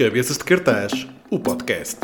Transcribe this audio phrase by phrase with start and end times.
[0.00, 1.98] Cabeças de Cartaz, o podcast.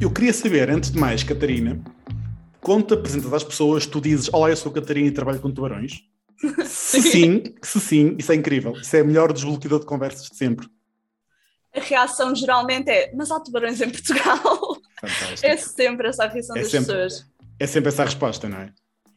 [0.00, 1.78] Eu queria saber, antes de mais, Catarina,
[2.62, 6.02] quando te apresentas às pessoas, tu dizes: Olá, eu sou Catarina e trabalho com tubarões?
[6.64, 8.72] Se sim, se sim, isso é incrível.
[8.72, 10.66] Isso é o melhor desbloqueador de conversas de sempre.
[11.76, 14.78] A reação geralmente é: Mas há tubarões em Portugal?
[14.98, 15.46] Fantástico.
[15.46, 16.86] É sempre essa a reação É das sempre.
[16.86, 17.37] pessoas.
[17.60, 18.72] É sempre essa a resposta, não é?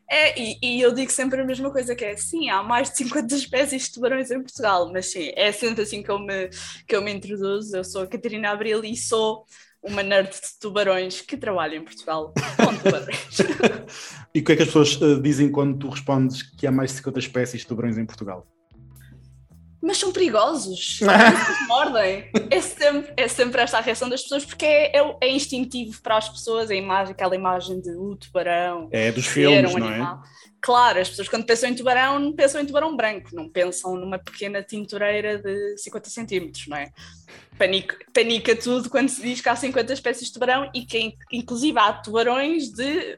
[0.09, 2.97] É, e, e eu digo sempre a mesma coisa, que é sim, há mais de
[2.97, 6.49] 50 espécies de tubarões em Portugal, mas sim, é sempre assim que eu me,
[6.85, 7.77] que eu me introduzo.
[7.77, 9.45] Eu sou a Catarina Abril e sou
[9.81, 13.37] uma nerd de tubarões que trabalha em Portugal com tubarões.
[14.35, 16.91] E o que é que as pessoas eh, dizem quando tu respondes que há mais
[16.91, 18.45] de 50 espécies de tubarões em Portugal?
[19.81, 22.29] Mas são perigosos, eles mordem.
[22.49, 26.17] É sempre, é sempre esta a reação das pessoas, porque é, é, é instintivo para
[26.17, 30.19] as pessoas a imagem, aquela imagem de o tubarão, É dos filmes, um não é?
[30.61, 34.19] Claro, as pessoas quando pensam em tubarão, não pensam em tubarão branco, não pensam numa
[34.19, 36.91] pequena tintureira de 50 centímetros, não é?
[37.57, 41.79] Panica, panica tudo quando se diz que há 50 espécies de tubarão e que inclusive
[41.79, 43.17] há tubarões de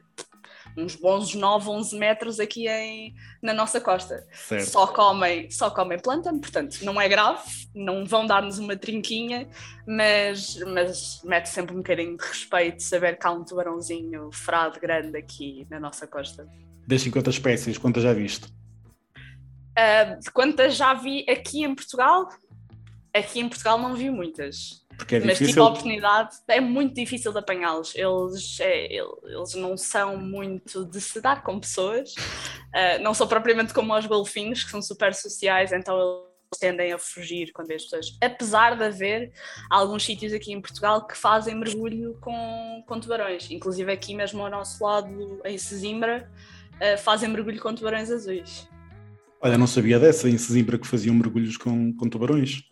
[0.76, 4.26] uns bons 9, 11 metros aqui em, na nossa costa.
[4.32, 4.70] Certo.
[4.70, 7.42] Só comem, só comem plântano, portanto não é grave,
[7.74, 9.48] não vão dar-nos uma trinquinha,
[9.86, 15.16] mas, mas mete sempre um bocadinho de respeito saber que há um tubarãozinho frado grande
[15.16, 16.48] aqui na nossa costa.
[16.86, 18.52] Das 50 espécies, quantas já viste?
[19.76, 22.28] Ah, de quantas já vi aqui em Portugal?
[23.12, 24.83] Aqui em Portugal não vi muitas.
[24.96, 25.62] Porque é mas tive difícil.
[25.62, 27.94] a oportunidade, é muito difícil de apanhá-los.
[27.94, 32.14] Eles, é, ele- eles não são muito de se dar com pessoas,
[32.72, 36.98] Ah, não são propriamente como os golfinhos, que são super sociais, então eles tendem a
[36.98, 38.16] fugir quando as pessoas.
[38.22, 39.32] Apesar de haver
[39.70, 44.50] alguns sítios aqui em Portugal que fazem mergulho com, com tubarões, inclusive aqui mesmo ao
[44.50, 46.30] nosso lado, em Sesimbra,
[46.80, 48.68] ah, fazem mergulho com tubarões azuis.
[49.40, 52.62] Olha, não sabia dessa em Sesimbra que faziam mergulhos com, com tubarões.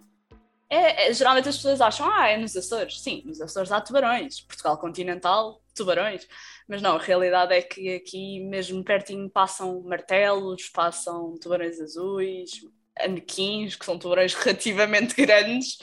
[0.72, 2.98] É, é, geralmente as pessoas acham, ah, é nos Açores.
[3.02, 4.40] Sim, nos Açores há tubarões.
[4.40, 6.26] Portugal continental, tubarões.
[6.66, 12.62] Mas não, a realidade é que aqui mesmo pertinho passam martelos, passam tubarões azuis,
[12.98, 15.76] anequins, que são tubarões relativamente grandes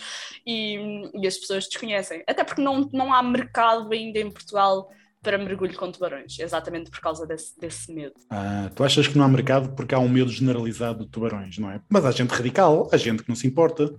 [0.44, 0.80] e,
[1.14, 2.24] e as pessoas desconhecem.
[2.26, 4.90] Até porque não, não há mercado ainda em Portugal
[5.22, 8.16] para mergulho com tubarões, exatamente por causa desse, desse medo.
[8.30, 11.70] Ah, tu achas que não há mercado porque há um medo generalizado de tubarões, não
[11.70, 11.80] é?
[11.90, 13.94] Mas há gente radical, há gente que não se importa.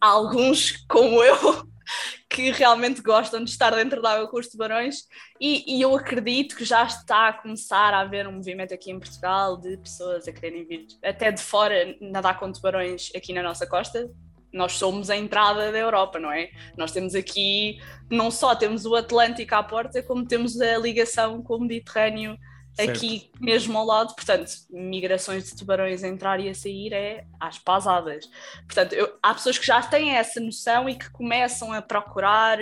[0.00, 1.66] Há alguns, como eu,
[2.28, 5.02] que realmente gostam de estar dentro da água com os tubarões,
[5.40, 8.98] e, e eu acredito que já está a começar a haver um movimento aqui em
[8.98, 13.66] Portugal de pessoas a quererem vir até de fora nadar com tubarões aqui na nossa
[13.66, 14.10] costa.
[14.52, 16.50] Nós somos a entrada da Europa, não é?
[16.76, 17.78] Nós temos aqui,
[18.10, 22.38] não só temos o Atlântico à porta, como temos a ligação com o Mediterrâneo
[22.76, 22.96] Certo.
[22.98, 27.58] aqui mesmo ao lado, portanto, migrações de tubarões a entrar e a sair é às
[27.58, 28.28] pasadas.
[28.66, 32.58] Portanto, eu- há pessoas que já têm essa noção e que começam a procurar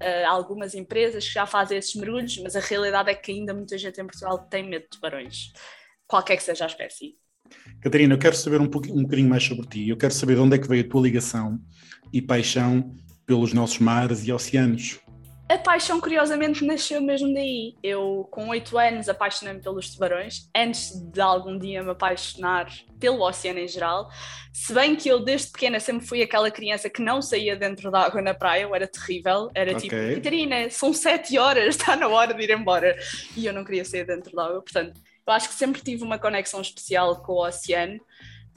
[0.00, 3.78] eh, algumas empresas que já fazem esses mergulhos, mas a realidade é que ainda muita
[3.78, 5.52] gente em Portugal tem medo de tubarões,
[6.06, 7.16] qualquer que seja a espécie.
[7.80, 9.88] Catarina, eu quero saber um, um bocadinho mais sobre ti.
[9.88, 11.58] Eu quero saber de onde é que veio a tua ligação
[12.12, 12.94] e paixão
[13.26, 14.98] pelos nossos mares e oceanos.
[15.46, 17.74] A paixão, curiosamente, nasceu mesmo daí.
[17.82, 23.58] Eu, com oito anos, apaixonei-me pelos tubarões, antes de algum dia me apaixonar pelo oceano
[23.58, 24.08] em geral.
[24.54, 28.00] Se bem que eu, desde pequena, sempre fui aquela criança que não saía dentro da
[28.00, 29.50] água na praia, eu era terrível.
[29.54, 30.14] Era tipo, Ok.
[30.14, 32.96] Catarina, são sete horas, está na hora de ir embora.
[33.36, 34.62] E eu não queria sair dentro da água.
[34.62, 38.00] Portanto, eu acho que sempre tive uma conexão especial com o oceano.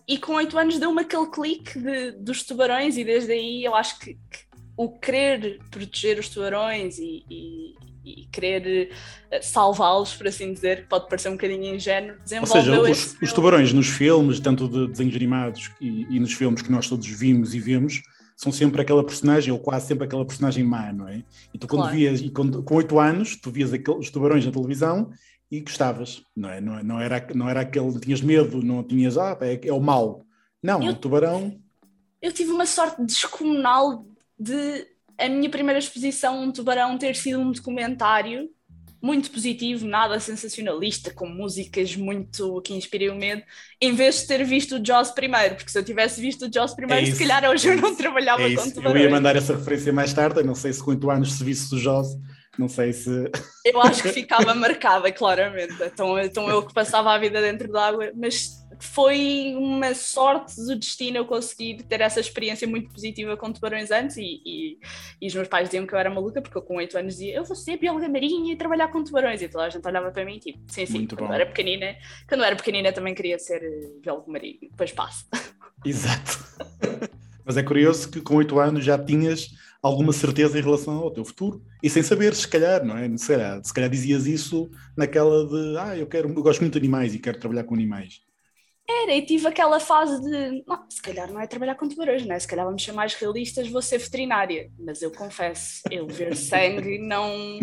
[0.08, 4.00] E com oito anos deu-me aquele clique de- dos tubarões, e desde aí eu acho
[4.00, 4.47] que, que
[4.78, 8.92] o querer proteger os tubarões e, e- e querer
[9.32, 13.16] eh, salvá-los, por assim dizer, que pode parecer um bocadinho ingênuo, Ou desenvolveu seja, esse
[13.18, 16.88] os, os tubarões nos filmes, tanto de desenhos animados e, e nos filmes que nós
[16.88, 18.02] todos vimos e vemos,
[18.38, 21.24] são sempre aquela personagem, ou quase sempre aquela personagem má, não é?
[21.54, 21.98] E tu quando Claro.
[21.98, 25.10] vias, e quando, com oito anos, tu vias aquele- os tubarões na televisão
[25.52, 26.62] e gostavas, não é?
[26.62, 29.74] Não, é- não, era, não era aquele, não tinhas medo, não tinhas, ah, é, é
[29.74, 30.24] o mau.
[30.64, 31.60] Não, Eu- o tubarão,
[32.22, 34.06] Eu tive uma sorte descomunal
[34.40, 34.88] de
[35.18, 38.50] a minha primeira exposição a um tubarão ter sido um documentário
[39.02, 43.44] muito positivo, nada sensacionalista, com músicas muito que inspirem o medo,
[43.80, 46.74] em vez de ter visto o Jaws primeiro, porque se eu tivesse visto o Jaws
[46.74, 48.70] primeiro, É se isso, calhar hoje é eu não trabalhava é com isso.
[48.70, 49.04] Eu tubarões.
[49.04, 51.78] ia mandar essa referência mais tarde, não sei se com oito anos se visse o
[51.80, 52.08] Jaws,
[52.58, 53.10] não sei se...
[53.64, 55.76] Eu acho que ficava marcada, claramente.
[55.80, 61.18] Então, então eu que passava a vida dentro d'água, mas foi uma sorte do destino
[61.18, 64.80] eu conseguir ter essa experiência muito positiva com tubarões antes e, e,
[65.22, 67.36] e, os meus pais diziam que eu era maluca porque eu com 8 anos dizia
[67.36, 70.26] eu vou ser bióloga marinha e trabalhar com tubarões e toda a gente olhava para
[70.26, 71.34] mim tipo, sim, sim, muito quando bom.
[71.34, 71.96] era pequenina
[72.28, 73.62] quando era pequenina também queria ser
[74.02, 75.26] biólogo marinho, depois passa.
[75.86, 76.46] Exato.
[77.46, 79.50] Mas é curioso que com 8 anos já tinhas
[79.82, 83.16] alguma certeza em relação ao teu futuro e sem saber, se calhar, não é?
[83.18, 86.80] Se calhar, se calhar dizias isso naquela de ah, eu quero, eu gosto muito de
[86.80, 88.22] animais e quero trabalhar com animais.
[88.90, 92.34] Era, e tive aquela fase de não, se calhar não é trabalhar com tubarões, não
[92.34, 92.40] é?
[92.40, 94.72] Se calhar vamos ser mais realistas, vou ser veterinária.
[94.80, 97.60] Mas eu confesso, eu ver sangue não,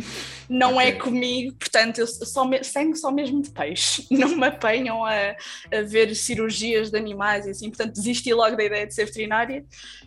[0.51, 4.07] não é comigo, portanto, eu só sangue só mesmo de peixe.
[4.15, 5.35] Não me apanham a,
[5.73, 9.65] a ver cirurgias de animais e assim, portanto, desisti logo da ideia de ser veterinária.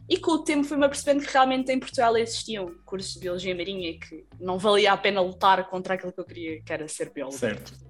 [0.08, 3.98] E com o tempo fui-me apercebendo que realmente em Portugal existiam cursos de biologia marinha
[4.00, 7.38] que não valia a pena lutar contra aquilo que eu queria, que era ser biólogo.
[7.38, 7.87] Certo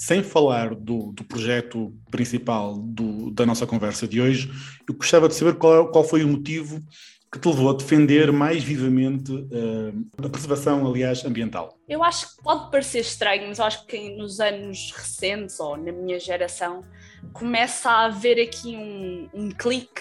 [0.00, 4.50] sem falar do, do projeto principal do, da nossa conversa de hoje,
[4.88, 6.82] eu gostava de saber qual, qual foi o motivo
[7.30, 11.78] que te levou a defender mais vivamente uh, a preservação, aliás, ambiental?
[11.86, 16.18] Eu acho que pode parecer estranho, mas acho que nos anos recentes, ou na minha
[16.18, 16.82] geração,
[17.34, 20.00] começa a haver aqui um, um clique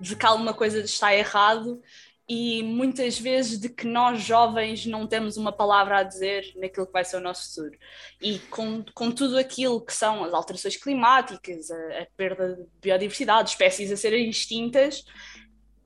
[0.00, 1.80] de que alguma coisa está errado
[2.28, 6.92] e muitas vezes de que nós jovens não temos uma palavra a dizer naquilo que
[6.92, 7.78] vai ser o nosso futuro.
[8.20, 13.50] E com, com tudo aquilo que são as alterações climáticas, a, a perda de biodiversidade,
[13.50, 15.04] espécies a serem extintas,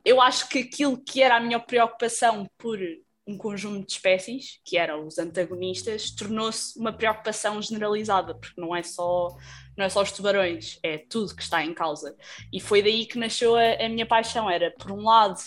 [0.03, 2.79] eu acho que aquilo que era a minha preocupação por
[3.27, 8.83] um conjunto de espécies, que eram os antagonistas, tornou-se uma preocupação generalizada, porque não é
[8.83, 9.37] só
[9.77, 12.15] não é só os tubarões, é tudo que está em causa.
[12.53, 15.39] E foi daí que nasceu a, a minha paixão, era por um lado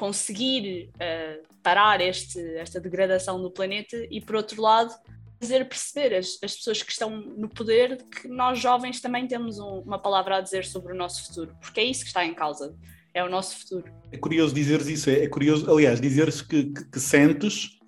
[0.00, 4.90] conseguir uh, parar este, esta degradação do planeta e, por outro lado,
[5.38, 9.80] fazer perceber as, as pessoas que estão no poder que nós jovens também temos um,
[9.80, 12.74] uma palavra a dizer sobre o nosso futuro, porque é isso que está em causa,
[13.12, 13.92] é o nosso futuro.
[14.10, 17.78] É curioso dizeres isso, é, é curioso, aliás, dizeres que, que, que sentes,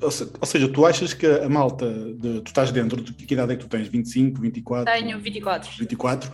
[0.00, 3.56] ou seja, tu achas que a malta, de, tu estás dentro, de que idade é
[3.56, 3.86] que tu tens?
[3.86, 4.94] 25, 24?
[4.94, 5.70] Tenho 24.
[5.78, 6.32] 24.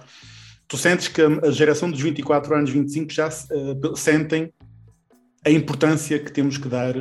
[0.68, 4.52] Tu sentes que a geração dos 24 anos, 25 já uh, sentem
[5.46, 6.94] a importância que temos que dar.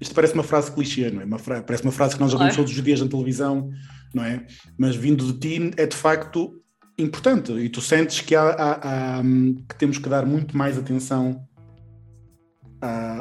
[0.00, 1.24] Isto parece uma frase clichê, não é?
[1.24, 1.62] Uma fra...
[1.62, 3.70] Parece uma frase que nós já vimos todos os dias na televisão,
[4.14, 4.46] não é?
[4.78, 6.62] Mas vindo de ti é de facto
[6.98, 9.22] importante e tu sentes que, há, há, há
[9.68, 11.46] que temos que dar muito mais atenção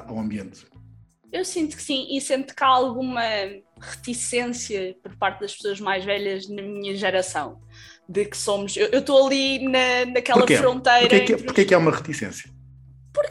[0.07, 0.65] ao ambiente.
[1.31, 3.21] Eu sinto que sim, e sinto que há alguma
[3.81, 7.59] reticência por parte das pessoas mais velhas na minha geração,
[8.07, 8.77] de que somos.
[8.77, 10.55] Eu estou ali na, naquela porquê?
[10.55, 11.09] fronteira.
[11.09, 12.54] Porquê, que, porquê que há uma reticência?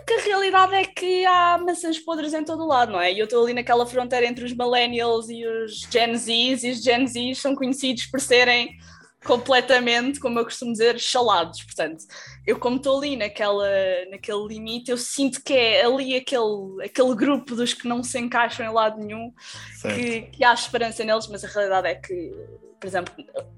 [0.04, 3.10] Porque a realidade é que há maçãs podres em todo o lado, não é?
[3.10, 6.82] E eu estou ali naquela fronteira entre os millennials e os Gen Zs, e os
[6.82, 8.76] Gen Zs são conhecidos por serem
[9.24, 11.62] completamente, como eu costumo dizer, chalados.
[11.62, 12.04] Portanto,
[12.46, 13.68] eu como estou ali naquela,
[14.10, 18.66] naquele limite, eu sinto que é ali aquele, aquele grupo dos que não se encaixam
[18.66, 19.32] em lado nenhum,
[19.82, 22.32] que, que há esperança neles, mas a realidade é que
[22.84, 23.14] por exemplo,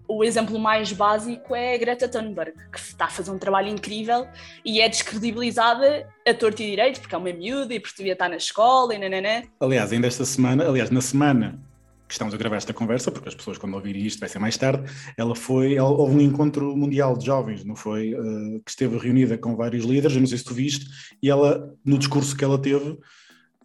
[0.06, 4.28] o exemplo mais básico é a Greta Thunberg, que está a fazer um trabalho incrível
[4.64, 8.28] e é descredibilizada a torto e direito, porque é uma miúda e porque devia estar
[8.28, 9.42] na escola e nananã.
[9.58, 11.58] Aliás, ainda esta semana, aliás, na semana
[12.06, 14.56] que estamos a gravar esta conversa, porque as pessoas quando ouvirem isto vai ser mais
[14.56, 18.14] tarde, ela foi, ela, houve um encontro mundial de jovens, não foi?
[18.14, 20.86] Uh, que esteve reunida com vários líderes, eu não sei se tu viste,
[21.22, 22.98] e ela, no discurso que ela teve,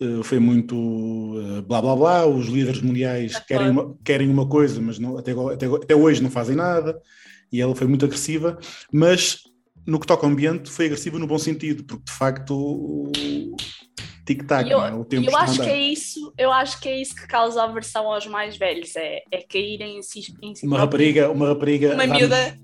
[0.04, 4.48] Uh, foi muito uh, blá blá blá, os líderes mundiais é querem, uma, querem uma
[4.48, 7.00] coisa, mas não, até, até, até, hoje não fazem nada,
[7.51, 8.58] e ela foi muito agressiva,
[8.92, 9.44] mas
[9.86, 13.12] no que toca ao ambiente foi agressiva no bom sentido, porque de facto
[14.36, 14.76] tic-tac, é?
[14.76, 18.12] o tempo eu acho que é isso Eu acho que é isso que causa aversão
[18.12, 21.94] aos mais velhos, é, é caírem em si, em si Uma rapariga, uma rapariga...
[21.94, 22.58] Uma miúda,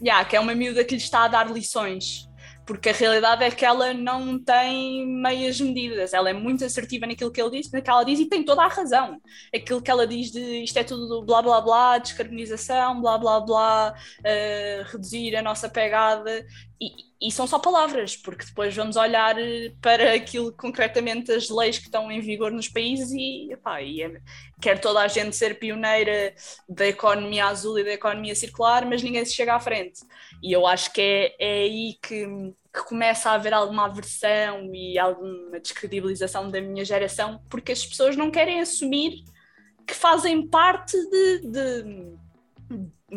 [0.00, 2.28] yeah, que é uma miúda que lhe está a dar lições
[2.66, 7.30] porque a realidade é que ela não tem meias medidas, ela é muito assertiva naquilo
[7.30, 9.20] que, ele diz, que ela diz e tem toda a razão.
[9.54, 13.94] Aquilo que ela diz de isto é tudo blá blá blá, descarbonização, blá blá blá,
[14.20, 16.44] uh, reduzir a nossa pegada,
[16.80, 19.36] e, e, são só palavras, porque depois vamos olhar
[19.80, 24.20] para aquilo concretamente as leis que estão em vigor nos países e, epá, e é,
[24.60, 26.34] quer toda a gente ser pioneira
[26.68, 30.00] da economia azul e da economia circular, mas ninguém se chega à frente.
[30.44, 32.26] E eu acho que é, é aí que,
[32.70, 38.14] que começa a haver alguma aversão e alguma descredibilização da minha geração, porque as pessoas
[38.14, 39.24] não querem assumir
[39.86, 42.14] que fazem parte de, de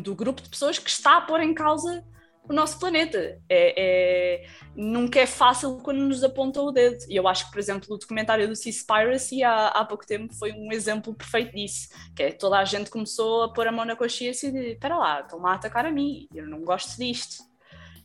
[0.02, 2.02] do grupo de pessoas que está a pôr em causa
[2.50, 3.40] o nosso planeta.
[3.50, 6.98] É, é, nunca é fácil quando nos apontam o dedo.
[7.10, 10.52] E eu acho que, por exemplo, o documentário do Seaspiracy há, há pouco tempo foi
[10.54, 13.96] um exemplo perfeito disso, que é toda a gente começou a pôr a mão na
[13.96, 17.44] consciência de espera lá, estão-me a atacar a mim, eu não gosto disto.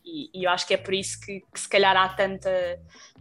[0.05, 2.51] E, e eu acho que é por isso que, que, se calhar há tanta,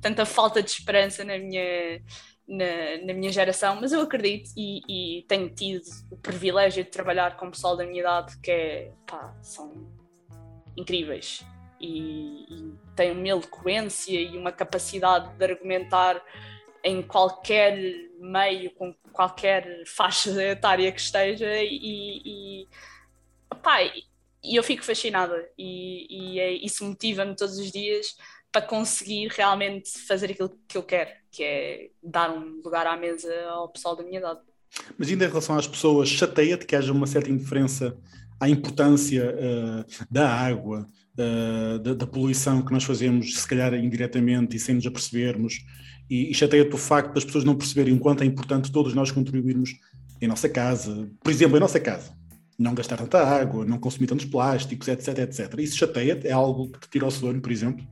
[0.01, 2.01] tanta falta de esperança na minha,
[2.47, 7.37] na, na minha geração, mas eu acredito e, e, tenho tido o privilégio de trabalhar
[7.37, 10.00] com o pessoal da minha idade que é, pá, são
[10.75, 11.45] incríveis
[11.79, 16.23] e, e têm uma eloquência e uma capacidade de argumentar
[16.83, 17.77] em qualquer
[18.19, 22.67] meio, com qualquer faixa etária que esteja e, e,
[23.61, 23.81] pá,
[24.43, 28.15] e eu fico fascinada e, e é, isso motiva-me todos os dias
[28.51, 33.33] para conseguir realmente fazer aquilo que eu quero, que é dar um lugar à mesa
[33.45, 34.41] ao pessoal da minha idade.
[34.97, 37.97] Mas ainda em relação às pessoas, chateia-te que haja uma certa indiferença
[38.41, 44.57] à importância uh, da água, uh, da, da, poluição que nós fazemos, se calhar indiretamente
[44.57, 45.63] e sem nos apercebermos,
[46.09, 49.11] e, e chateia-te o facto das pessoas não perceberem o quanto é importante todos nós
[49.11, 49.75] contribuirmos
[50.19, 52.19] em nossa casa, por exemplo, em nossa casa
[52.61, 55.53] não gastar tanta água, não consumir tantos plásticos, etc, etc.
[55.57, 56.27] Isso chateia-te?
[56.27, 57.83] É algo que te tira o sono, por exemplo?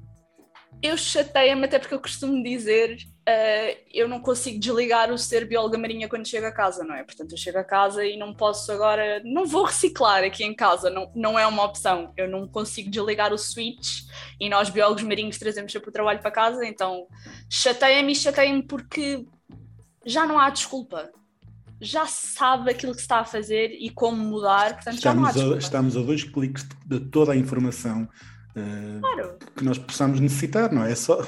[0.81, 5.77] Eu chateia-me até porque eu costumo dizer uh, eu não consigo desligar o ser bióloga
[5.77, 7.03] marinha quando chego a casa, não é?
[7.03, 10.89] Portanto, eu chego a casa e não posso agora, não vou reciclar aqui em casa,
[10.89, 12.13] não, não é uma opção.
[12.15, 14.03] Eu não consigo desligar o switch
[14.39, 17.07] e nós biólogos marinhos trazemos sempre o trabalho para casa, então
[17.50, 19.25] chateia-me e chateia-me porque
[20.05, 21.12] já não há desculpa
[21.81, 25.50] já sabe aquilo que se está a fazer e como mudar, portanto estamos já não
[25.50, 28.07] há a, Estamos a dois cliques de toda a informação
[28.55, 29.37] uh, claro.
[29.55, 30.91] que nós possamos necessitar, não é?
[30.91, 31.25] é só...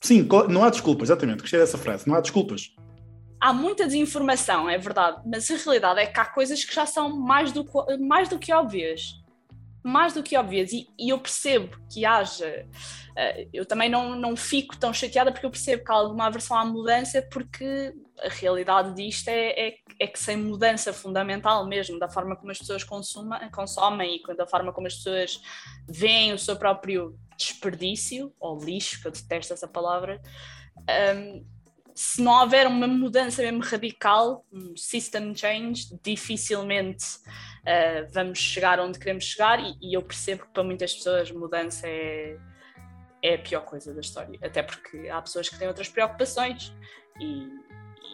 [0.00, 2.74] Sim, não há desculpas, exatamente, gostei dessa frase, não há desculpas.
[3.40, 7.18] Há muita desinformação, é verdade, mas a realidade é que há coisas que já são
[7.18, 7.66] mais do,
[8.00, 9.14] mais do que óbvias.
[9.88, 12.66] Mais do que óbvias, e, e eu percebo que haja
[13.18, 16.56] Uh, eu também não, não fico tão chateada porque eu percebo que há alguma aversão
[16.56, 17.92] à mudança, porque
[18.22, 22.58] a realidade disto é, é, é, que sem mudança fundamental mesmo da forma como as
[22.58, 25.40] pessoas consuma, consomem e da forma como as pessoas
[25.88, 30.22] veem o seu próprio desperdício, ou lixo, que eu detesto essa palavra,
[31.16, 31.44] um,
[32.00, 39.00] se não houver uma mudança mesmo radical, um system change, dificilmente uh, vamos chegar onde
[39.00, 42.36] queremos chegar e, e eu percebo que para muitas pessoas mudança é
[43.20, 44.38] é a pior coisa da história.
[44.40, 46.72] Até porque há pessoas que têm outras preocupações
[47.20, 47.48] e,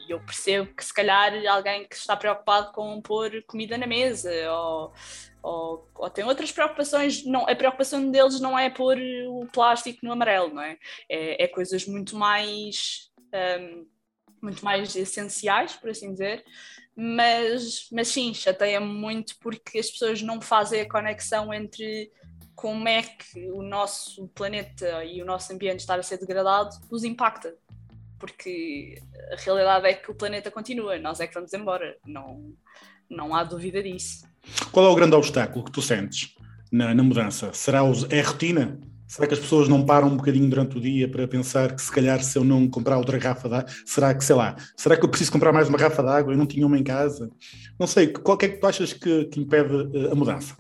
[0.06, 4.32] e eu percebo que se calhar alguém que está preocupado com pôr comida na mesa
[4.50, 4.94] ou,
[5.42, 8.96] ou, ou, tem outras preocupações, não, a preocupação deles não é pôr
[9.28, 10.78] o plástico no amarelo, não é?
[11.06, 13.86] É, é coisas muito mais um,
[14.42, 16.44] muito mais essenciais, por assim dizer,
[16.96, 22.10] mas, mas sim, chateia-me muito porque as pessoas não fazem a conexão entre
[22.54, 27.02] como é que o nosso planeta e o nosso ambiente estar a ser degradado nos
[27.02, 27.54] impacta.
[28.18, 32.54] Porque a realidade é que o planeta continua, nós é que vamos embora, não,
[33.10, 34.26] não há dúvida disso.
[34.70, 36.34] Qual é o grande obstáculo que tu sentes
[36.70, 37.52] na, na mudança?
[37.52, 38.80] Será os, é a rotina?
[39.06, 41.92] Será que as pessoas não param um bocadinho durante o dia para pensar que se
[41.92, 45.04] calhar se eu não comprar outra garrafa de água, será que, sei lá, será que
[45.04, 46.32] eu preciso comprar mais uma garrafa de água?
[46.32, 47.30] Eu não tinha uma em casa?
[47.78, 50.56] Não sei, qual é que tu achas que, que impede eh, a mudança?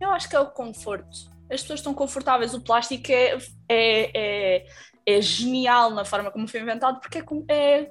[0.00, 1.28] Eu acho que é o conforto.
[1.50, 2.54] As pessoas estão confortáveis.
[2.54, 4.66] O plástico é, é, é,
[5.06, 7.90] é genial na forma como foi inventado porque é, é,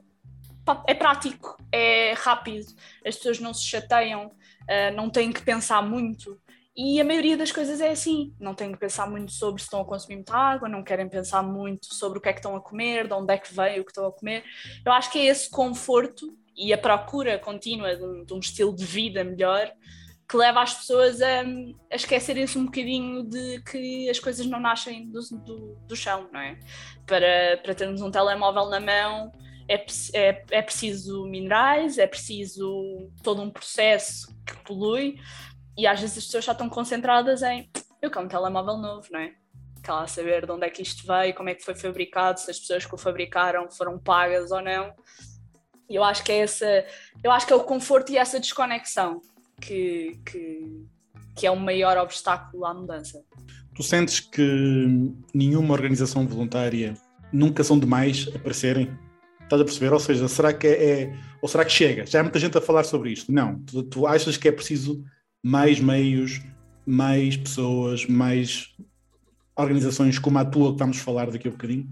[0.87, 2.65] é prático, é rápido.
[3.05, 6.39] As pessoas não se chateiam, uh, não têm que pensar muito.
[6.77, 9.81] E a maioria das coisas é assim, não têm que pensar muito sobre se estão
[9.81, 12.62] a consumir muita água, não querem pensar muito sobre o que é que estão a
[12.62, 14.43] comer, de onde é que veio o que estão a comer.
[14.86, 18.75] Eu acho que é esse conforto e a procura contínua de um, de um estilo
[18.75, 19.72] de vida melhor
[20.29, 21.41] que leva as pessoas a,
[21.91, 26.39] a esquecerem-se um bocadinho de que as coisas não nascem do, do, do chão, não
[26.39, 26.60] é?
[27.07, 29.31] Para, para termos um telemóvel na mão
[29.67, 35.15] é, é, é preciso minerais, é preciso todo um processo que polui
[35.77, 37.69] e às vezes as pessoas já estão concentradas em
[38.01, 39.34] eu quero um telemóvel novo, não é?
[39.84, 42.51] Quer lá saber de onde é que isto veio, como é que foi fabricado, se
[42.51, 44.93] as pessoas que o fabricaram foram pagas ou não.
[45.89, 46.86] E eu acho que é essa,
[47.24, 49.22] eu acho que é o conforto e essa desconexão
[49.62, 50.86] que, que,
[51.36, 53.24] que é o maior obstáculo à mudança.
[53.74, 56.93] Tu sentes que nenhuma organização voluntária
[57.31, 58.98] nunca são demais aparecerem?
[59.41, 59.93] Estás a perceber?
[59.93, 62.05] Ou seja, será que é, é, Ou será que chega?
[62.05, 63.31] Já há muita gente a falar sobre isto.
[63.31, 63.60] Não.
[63.62, 65.01] Tu, tu achas que é preciso
[65.44, 66.41] mais meios,
[66.86, 68.75] mais pessoas, mais
[69.56, 71.88] organizações como a tua que vamos falar daqui a bocadinho?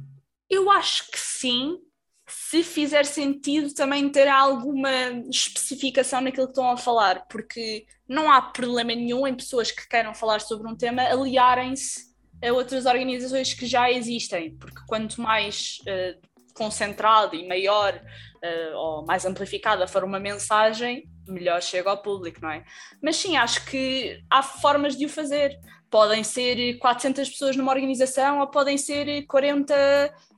[0.50, 1.80] Eu acho que sim,
[2.28, 4.90] se fizer sentido também ter alguma
[5.30, 10.14] especificação naquilo que estão a falar, porque não há problema nenhum em pessoas que queiram
[10.14, 16.20] falar sobre um tema aliarem-se a outras organizações que já existem, porque quanto mais uh,
[16.54, 22.50] concentrado e maior uh, ou mais amplificada for uma mensagem, melhor chega ao público, não
[22.50, 22.64] é?
[23.02, 25.60] Mas sim, acho que há formas de o fazer.
[25.90, 29.74] Podem ser 400 pessoas numa organização ou podem ser 40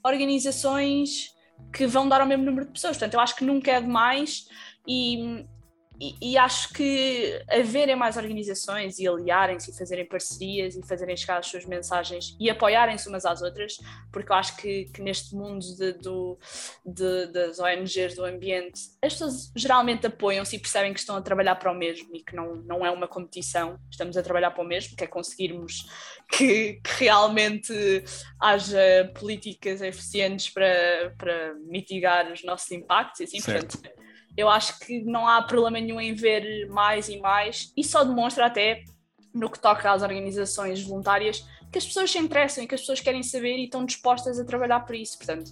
[0.03, 1.35] organizações
[1.73, 2.97] que vão dar ao mesmo número de pessoas.
[2.97, 4.47] Portanto, eu acho que nunca é demais
[4.87, 5.45] e
[5.99, 11.37] e, e, acho que haverem mais organizações e aliarem-se e fazerem parcerias e fazerem chegar
[11.37, 13.77] as suas mensagens e apoiarem-se umas às outras,
[14.11, 16.37] porque eu acho que, que neste mundo de, do,
[16.85, 21.55] de, das ONGs do ambiente, as pessoas geralmente apoiam-se e percebem que estão a trabalhar
[21.55, 24.67] para o mesmo e que não, não é uma competição, estamos a trabalhar para o
[24.67, 25.87] mesmo, que é conseguirmos
[26.29, 27.73] que, que realmente
[28.39, 33.79] haja políticas eficientes para, para mitigar os nossos impactos e assim, certo.
[33.79, 34.06] portanto
[34.37, 38.45] eu acho que não há problema nenhum em ver mais e mais, e só demonstra
[38.45, 38.83] até,
[39.33, 43.01] no que toca às organizações voluntárias, que as pessoas se interessam e que as pessoas
[43.01, 45.17] querem saber e estão dispostas a trabalhar por isso.
[45.17, 45.51] Portanto,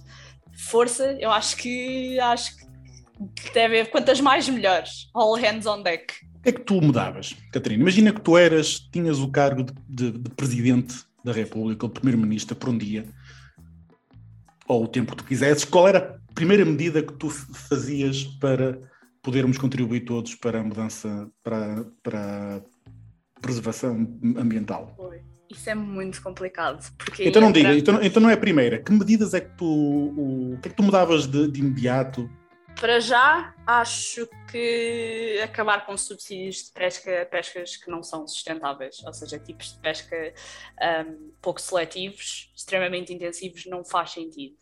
[0.70, 5.10] força, eu acho que acho que deve haver quantas mais melhores.
[5.12, 6.14] All hands on deck.
[6.36, 7.82] O que é que tu mudavas, Catarina?
[7.82, 12.54] Imagina que tu eras, tinhas o cargo de, de, de presidente da República, ou primeiro-ministro,
[12.54, 13.04] por um dia,
[14.68, 15.64] ou o tempo que tu quisesses.
[15.64, 18.78] Qual era primeira medida que tu fazias para
[19.22, 22.62] podermos contribuir todos para a mudança, para, para
[23.36, 23.94] a preservação
[24.36, 24.94] ambiental?
[25.50, 26.84] Isso é muito complicado.
[26.98, 28.78] Porque então não diga, então, então, não é a primeira.
[28.78, 32.30] Que medidas é que tu, o, o que é que tu mudavas de, de imediato?
[32.78, 39.14] Para já, acho que acabar com subsídios de pesca, pescas que não são sustentáveis, ou
[39.14, 40.34] seja, tipos de pesca
[41.08, 44.56] um, pouco seletivos, extremamente intensivos, não faz sentido.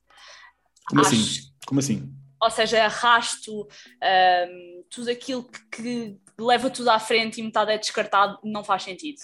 [0.88, 1.16] Como assim?
[1.16, 1.50] acho, assim?
[1.66, 2.14] Como assim?
[2.40, 7.78] Ou seja, arrasto um, tudo aquilo que, que, leva tudo à frente e metade é
[7.78, 9.18] descartado, não faz sentido.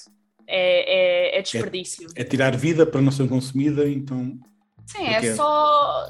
[0.46, 2.08] É, é, é desperdício.
[2.16, 4.38] É, é, tirar vida para não ser consumida, então.
[4.86, 6.06] Sim, é, é só.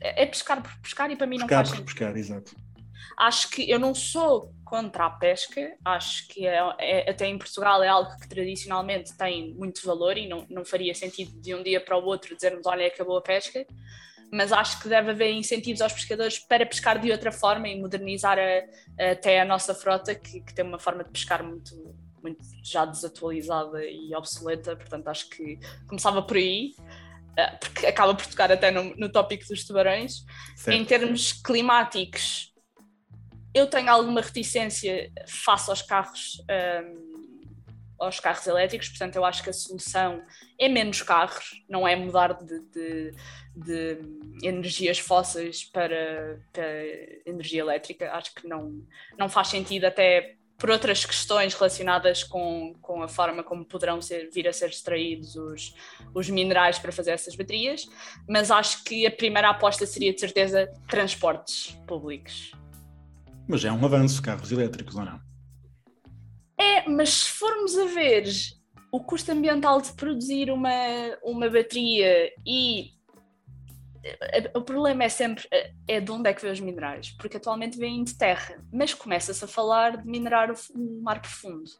[0.00, 1.84] É pescar por pescar e para mim pescar não faz sentido.
[1.84, 2.56] Pescar, exato.
[3.18, 7.82] Acho que eu não sou contra a pesca, acho que é, é, até em Portugal
[7.82, 11.80] é algo que tradicionalmente tem muito valor e não, não faria sentido de um dia
[11.80, 13.66] para o outro dizermos: olha, acabou a pesca
[14.32, 18.38] mas acho que deve haver incentivos aos pescadores para pescar de outra forma e modernizar
[18.38, 21.74] a, a, até a nossa frota, que, que, tem uma forma de pescar muito,
[22.22, 26.74] muito já desatualizada e obsoleta, portanto acho que começava por aí.
[27.36, 30.24] Eh, porque acaba por tocar até no, no tópico dos tubarões.
[30.56, 30.76] Certo.
[30.76, 32.52] Em termos climáticos,
[33.54, 37.11] eu tenho alguma reticência face aos carros um, ehm,
[38.02, 40.22] aos carros elétricos, portanto eu acho que a solução
[40.58, 43.14] é menos carros, não é mudar de, de,
[43.56, 43.98] de
[44.42, 46.64] energias fósseis para, para,
[47.26, 48.82] energia elétrica, acho que não,
[49.18, 54.30] não faz sentido até por outras questões relacionadas com, com a forma como poderão ser,
[54.30, 55.74] vir a ser extraídos os,
[56.14, 57.88] os minerais para fazer essas baterias,
[58.28, 62.52] mas acho que a primeira aposta seria de certeza transportes públicos.
[63.48, 65.31] Mas é um avanço, carros elétricos ou não?
[66.62, 68.24] É, mas se formos a ver
[68.92, 70.70] o custo ambiental de produzir uma,
[71.22, 72.92] uma bateria e
[74.54, 75.44] o problema é sempre
[75.88, 79.44] é de onde é que vê os minerais, porque atualmente vêm de terra, mas começa-se
[79.44, 81.70] a falar de minerar o mar profundo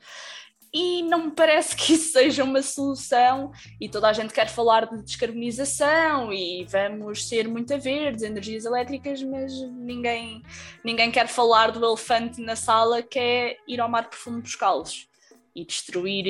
[0.75, 3.53] e não me parece que isso seja uma solução.
[3.81, 9.23] E toda a gente quer falar de descarbonização e vamos ser muito verdes, energias elétricas,
[9.23, 10.43] mas ninguém,
[10.83, 15.07] ninguém quer falar do elefante na sala que é ir ao mar profundo buscá-los
[15.55, 16.27] e destruir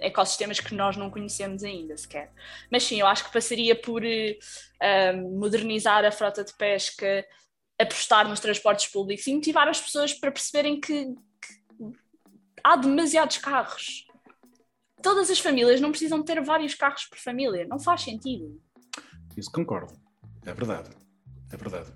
[0.00, 2.32] eh, ecossistemas que nós não conhecemos ainda sequer.
[2.70, 7.24] Mas sim, eu acho que passaria por uh, modernizar a frota de pesca,
[7.78, 11.14] apostar nos transportes públicos e motivar as pessoas para perceberem que
[12.66, 14.04] há demasiados carros.
[15.00, 18.60] Todas as famílias não precisam ter vários carros por família, não faz sentido.
[19.36, 19.94] Isso concordo,
[20.44, 20.90] é verdade,
[21.52, 21.92] é verdade.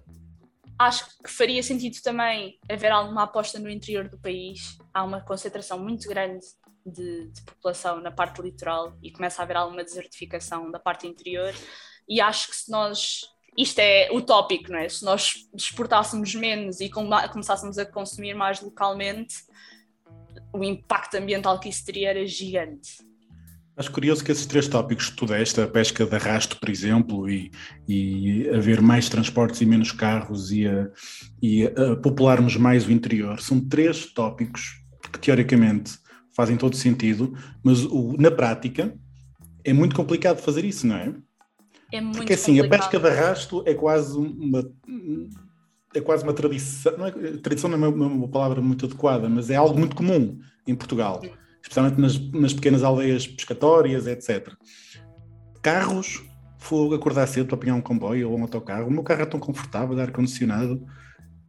[0.79, 4.79] Acho que faria sentido também haver alguma aposta no interior do país.
[4.95, 6.47] Há uma concentração muito grande
[6.87, 11.53] de, de população na parte litoral e começa a haver alguma desertificação da parte interior.
[12.09, 13.23] E acho que se nós
[13.59, 14.89] isto é utópico, não é?
[14.89, 19.35] Se nós exportássemos menos e começássemos a consumir mais localmente,
[20.53, 23.11] o impacto ambiental que isso teria era gigante.
[23.77, 27.31] Acho curioso que esses três tópicos que tu deste, a pesca de arrasto, por exemplo,
[27.31, 27.51] e,
[27.89, 30.91] e haver mais transportes e menos carros e, a,
[31.41, 35.99] e a popularmos mais o interior, são três tópicos que teoricamente
[36.37, 38.95] fazem todo sentido, mas o, na prática
[39.65, 41.15] é muito complicado fazer isso, não é?
[41.93, 42.81] É muito Porque assim, complicado.
[42.81, 44.63] a pesca de arrasto é quase uma
[45.95, 47.11] é quase uma tradição, não é,
[47.43, 51.21] tradição não é uma, palavra muito adequada, mas é algo muito comum em Portugal,
[51.61, 54.53] especialmente nas, nas pequenas aldeias pescatórias, etc.
[55.63, 56.23] carros,
[56.59, 59.41] vou acordar cedo para apanhar um comboio ou um autocarro, o meu carro é tão
[59.41, 60.85] confortável, ar-condicionado,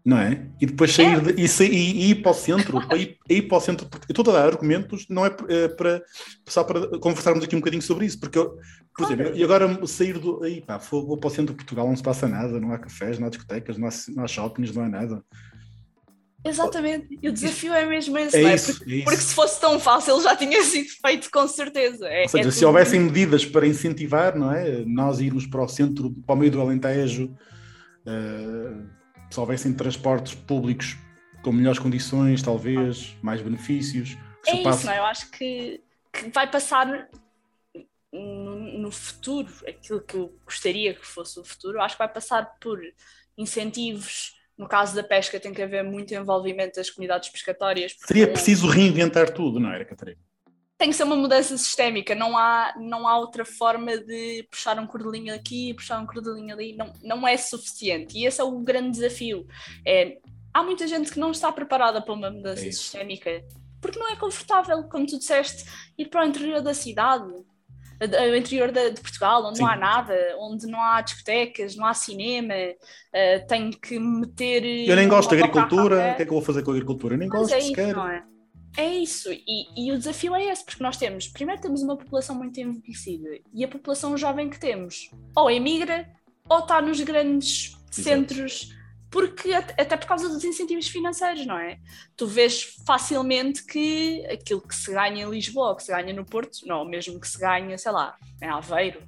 [0.03, 0.47] não é?
[0.59, 1.19] E depois sair é.
[1.19, 4.13] de, e, sair, e, ir para o centro, ir, ir, para o centro, porque eu
[4.13, 6.01] estou a dar argumentos, não é, é para
[6.47, 8.57] só para conversarmos aqui um bocadinho sobre isso, porque eu,
[8.95, 9.13] por claro.
[9.13, 12.03] exemplo, e agora sair do aí pá, vou, para o centro de Portugal, não se
[12.03, 14.89] passa nada, não há cafés, não há discotecas, não há, não há shoppings, não há
[14.89, 15.23] nada.
[16.43, 18.55] Exatamente, e o desafio é mesmo esse, é, é?
[18.55, 22.07] Isso, porque, é porque, se fosse tão fácil já tinha sido feito com certeza.
[22.07, 24.83] É, Ou seja, é se houvessem medidas para incentivar, não é?
[24.83, 27.25] Nós irmos para o centro, para o meio do Alentejo,
[28.07, 29.00] uh,
[29.33, 30.97] se houvessem transportes públicos
[31.41, 34.17] com melhores condições, talvez, mais benefícios.
[34.45, 34.99] É isso, não é?
[34.99, 37.09] Eu acho que, que vai passar
[38.11, 42.57] no, no, futuro, aquilo que eu gostaria que fosse o futuro, acho que vai passar
[42.59, 42.79] por
[43.37, 47.95] incentivos no caso da pesca, tem que haver muito envolvimento das comunidades pescatórias.
[48.05, 50.19] Seria preciso reinventar tudo, não era, Catarina?
[50.81, 54.87] Tem que ser uma mudança sistémica, não há, não há outra forma de puxar um
[54.87, 58.17] cordelinho aqui, puxar um cordelinho ali, não, não é suficiente.
[58.17, 59.45] E esse é o grande desafio.
[59.85, 60.17] É,
[60.51, 63.43] há muita gente que não está preparada para uma mudança é sistémica,
[63.79, 65.65] porque não é confortável, como tu disseste,
[65.99, 69.63] ir para o interior da cidade, o interior de, de Portugal, onde Sim.
[69.63, 74.65] não há nada, onde não há discotecas, não há cinema, uh, tenho que meter.
[74.89, 77.13] Eu nem gosto de agricultura, o que é que eu vou fazer com a agricultura?
[77.13, 77.89] Eu nem Mas gosto é sequer.
[77.89, 78.31] Isso, não é?
[78.77, 82.35] É isso, e, e, o desafio é esse, porque nós temos, primeiro temos uma população
[82.35, 86.09] muito envelhecida e a população jovem que temos ou emigra
[86.47, 88.01] ou está nos grandes Exato.
[88.01, 88.73] centros
[89.11, 91.77] porque até por causa dos incentivos financeiros, não é?
[92.15, 96.65] Tu vês facilmente que aquilo que se ganha em Lisboa, que se ganha no Porto,
[96.65, 99.03] não, mesmo que se ganha, sei lá, em Aveiro,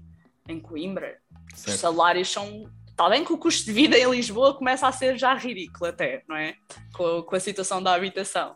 [0.47, 1.17] em Coimbra,
[1.55, 1.75] certo.
[1.75, 2.69] os salários são.
[2.93, 6.21] Está bem que o custo de vida em Lisboa começa a ser já ridículo até,
[6.29, 6.53] não é?
[6.93, 8.55] Com, com a situação da habitação.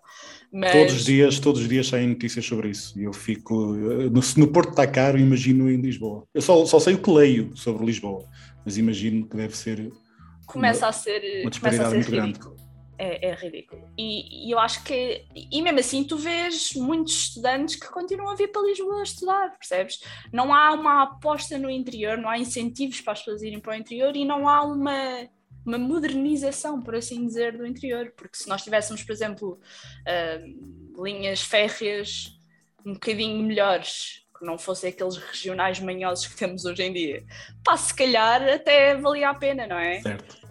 [0.54, 0.72] Mas...
[0.72, 2.98] Todos os dias, todos os dias saem notícias sobre isso.
[3.00, 3.74] E eu fico.
[3.74, 6.24] No, no Porto está caro, imagino em Lisboa.
[6.36, 8.24] Eu só, só sei o que leio sobre Lisboa,
[8.64, 9.92] mas imagino que deve ser
[10.46, 12.56] começa uma, a ser, uma começa a ser ridículo.
[12.56, 12.67] Grande.
[13.00, 13.88] É, é, ridículo.
[13.96, 18.36] E, e, eu acho que, e mesmo assim, tu vês muitos estudantes que continuam a
[18.36, 20.00] vir para Lisboa estudar, percebes?
[20.34, 23.76] Não há uma aposta no interior, não há incentivos para as pessoas irem para o
[23.76, 25.30] interior e não há uma,
[25.64, 28.12] uma modernização, por assim dizer, do interior.
[28.18, 29.60] Porque se nós tivéssemos, por exemplo,
[30.08, 32.36] uh, linhas férreas
[32.84, 37.26] um bocadinho melhores que não fossem aqueles regionais manhosos que temos hoje em dia,
[37.64, 40.02] pá, se calhar até valia a pena, não é?
[40.02, 40.48] Certo.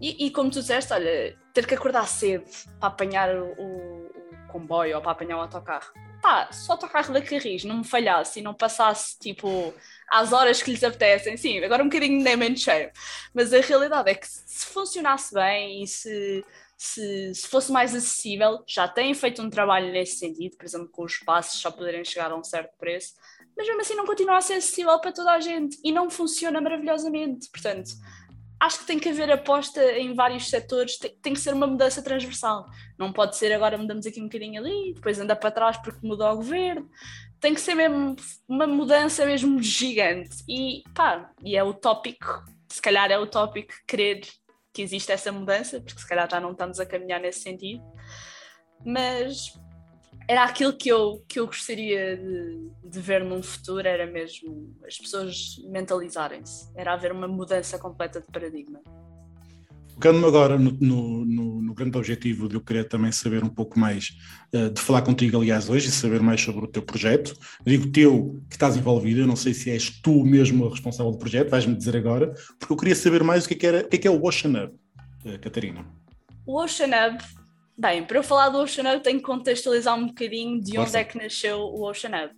[0.00, 2.44] E, e como tu disseste, olha, ter que acordar cedo
[2.78, 4.12] para apanhar o, o,
[4.48, 5.92] comboio ou para apanhar o autocarro.
[6.20, 9.74] Pá, se o autocarro da Carris não me falhasse e não passasse, tipo,
[10.08, 12.90] às horas que lhes apetecem, sim, agora um bocadinho nem menos cheio,
[13.34, 16.44] mas a realidade é que se funcionasse bem e se
[16.82, 21.04] se, se, fosse mais acessível, já têm feito um trabalho nesse sentido, por exemplo, com
[21.04, 23.14] os passos só poderem chegar a um certo preço,
[23.56, 26.60] mas mesmo assim não continua a ser acessível para toda a gente e não funciona
[26.60, 27.48] maravilhosamente.
[27.50, 27.92] Portanto,
[28.62, 32.00] acho que tem que haver aposta em vários setores, tem, tem que ser uma mudança
[32.00, 32.70] transversal.
[32.96, 36.30] Não pode ser agora mudamos aqui um bocadinho ali, depois anda para trás porque mudou
[36.30, 36.88] o governo.
[37.40, 38.14] Tem que ser mesmo
[38.48, 40.44] uma mudança mesmo gigante.
[40.48, 44.20] E pá, e é utópico, se calhar é utópico querer
[44.72, 47.82] que existe essa mudança, porque se calhar já não estamos a caminhar nesse sentido,
[48.86, 49.52] mas
[50.28, 54.96] era aquilo que eu, que eu gostaria de, de ver num futuro, era mesmo as
[54.96, 58.80] pessoas mentalizarem-se, era haver uma mudança completa de paradigma.
[59.94, 63.78] Focando-me agora no, no, no, no, grande objetivo de eu querer também saber um pouco
[63.78, 64.16] mais,
[64.52, 67.36] uh, de falar contigo, aliás, hoje, e saber mais sobre o teu projeto.
[67.64, 71.18] digo teu que estás envolvido, eu não sei se és tu mesmo a responsável do
[71.18, 73.88] projeto, vais-me dizer agora, porque eu queria saber mais o que é que, era, o
[73.88, 74.74] que é, que é o Ocean Hub,
[75.26, 75.84] uh, Catarina.
[76.46, 77.22] O Ocean Hub,
[77.82, 81.02] bem, para eu falar do Ocean Hub tenho que contextualizar um bocadinho de onde é
[81.02, 82.32] que nasceu o Ocean Hub.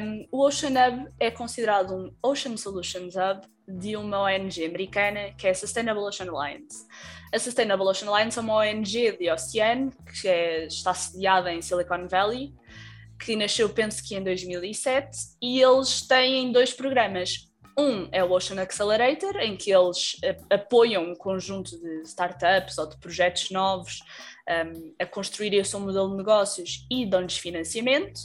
[0.00, 5.48] Um, o Ocean Hub é considerado um Ocean Solutions Hub de uma ONG americana que
[5.48, 6.86] é a Sustainable Ocean Alliance.
[7.34, 12.06] A Sustainable Ocean Alliance é uma ONG de oceano que é, está sediada em Silicon
[12.06, 12.54] Valley,
[13.18, 15.10] que nasceu, penso que em 2007,
[15.42, 17.50] e eles têm dois programas.
[17.76, 20.16] Um é o Ocean Accelerator, em que eles
[20.50, 24.02] apoiam um conjunto de startups ou de projetos novos
[24.48, 28.20] um, a construir o seu modelo de negócios e dão-lhes financiamento.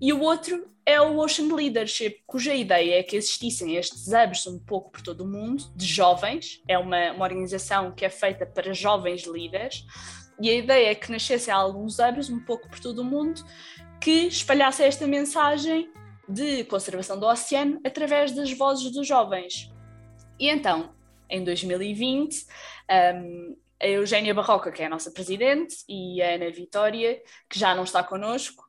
[0.00, 4.58] E o outro é o Ocean Leadership, cuja ideia é que existissem estes hubs um
[4.58, 8.74] pouco por todo o mundo, de jovens, é uma, uma organização que é feita para
[8.74, 9.86] jovens líderes,
[10.40, 13.42] e a ideia é que nascessem alguns hubs um pouco por todo o mundo
[14.00, 15.90] que espalhassem esta mensagem
[16.28, 19.70] de conservação do oceano através das vozes dos jovens.
[20.38, 20.92] E então,
[21.30, 22.46] em 2020,
[23.14, 27.20] um, a Eugénia Barroca, que é a nossa presidente, e a Ana Vitória,
[27.50, 28.64] que já não está connosco,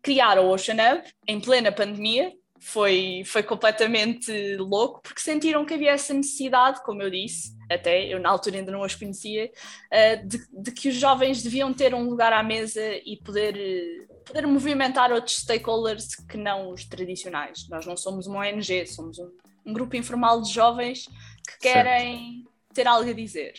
[0.00, 5.90] criaram o Ocean Hub em plena pandemia, foi, foi completamente louco, porque sentiram que havia
[5.90, 9.50] essa necessidade, como eu disse, até eu na altura ainda não as conhecia,
[9.92, 14.46] uh, de, de, que os jovens deviam ter um lugar à mesa e poder, poder
[14.46, 17.68] movimentar outros stakeholders que não os tradicionais.
[17.68, 19.32] Nós não somos uma ONG, somos um,
[19.66, 21.08] um grupo informal de jovens
[21.48, 22.74] que querem certo.
[22.74, 23.54] ter algo a dizer.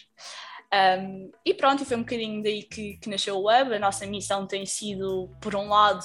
[0.73, 3.75] Um, e pronto, foi um bocadinho daí que, que nasceu o Web.
[3.75, 6.03] A nossa missão tem sido, por um lado,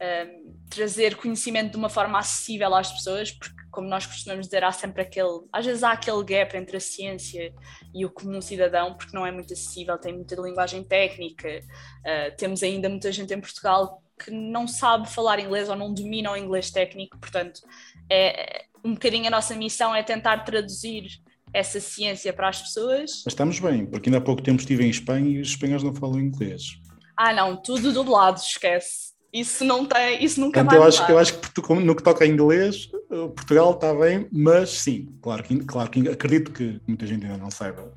[0.00, 4.72] um, trazer conhecimento de uma forma acessível às pessoas, porque, como nós costumamos dizer, há
[4.72, 5.42] sempre aquele.
[5.52, 7.52] Às vezes há aquele gap entre a ciência
[7.94, 11.60] e o comum cidadão, porque não é muito acessível, tem muita linguagem técnica.
[12.00, 16.32] Uh, temos ainda muita gente em Portugal que não sabe falar inglês ou não domina
[16.32, 17.60] o inglês técnico, portanto,
[18.10, 21.20] é, um bocadinho a nossa missão é tentar traduzir
[21.52, 23.22] essa ciência para as pessoas.
[23.24, 25.94] Mas estamos bem, porque ainda há pouco tempo estive em Espanha e os espanhóis não
[25.94, 26.80] falam inglês.
[27.16, 29.14] Ah, não, tudo dublado, esquece.
[29.32, 30.96] Isso não tem, isso nunca Portanto, mais.
[30.96, 35.08] Eu acho, eu acho que no que toca a inglês, Portugal está bem, mas sim,
[35.20, 37.92] claro que, claro que acredito que muita gente ainda não saiba.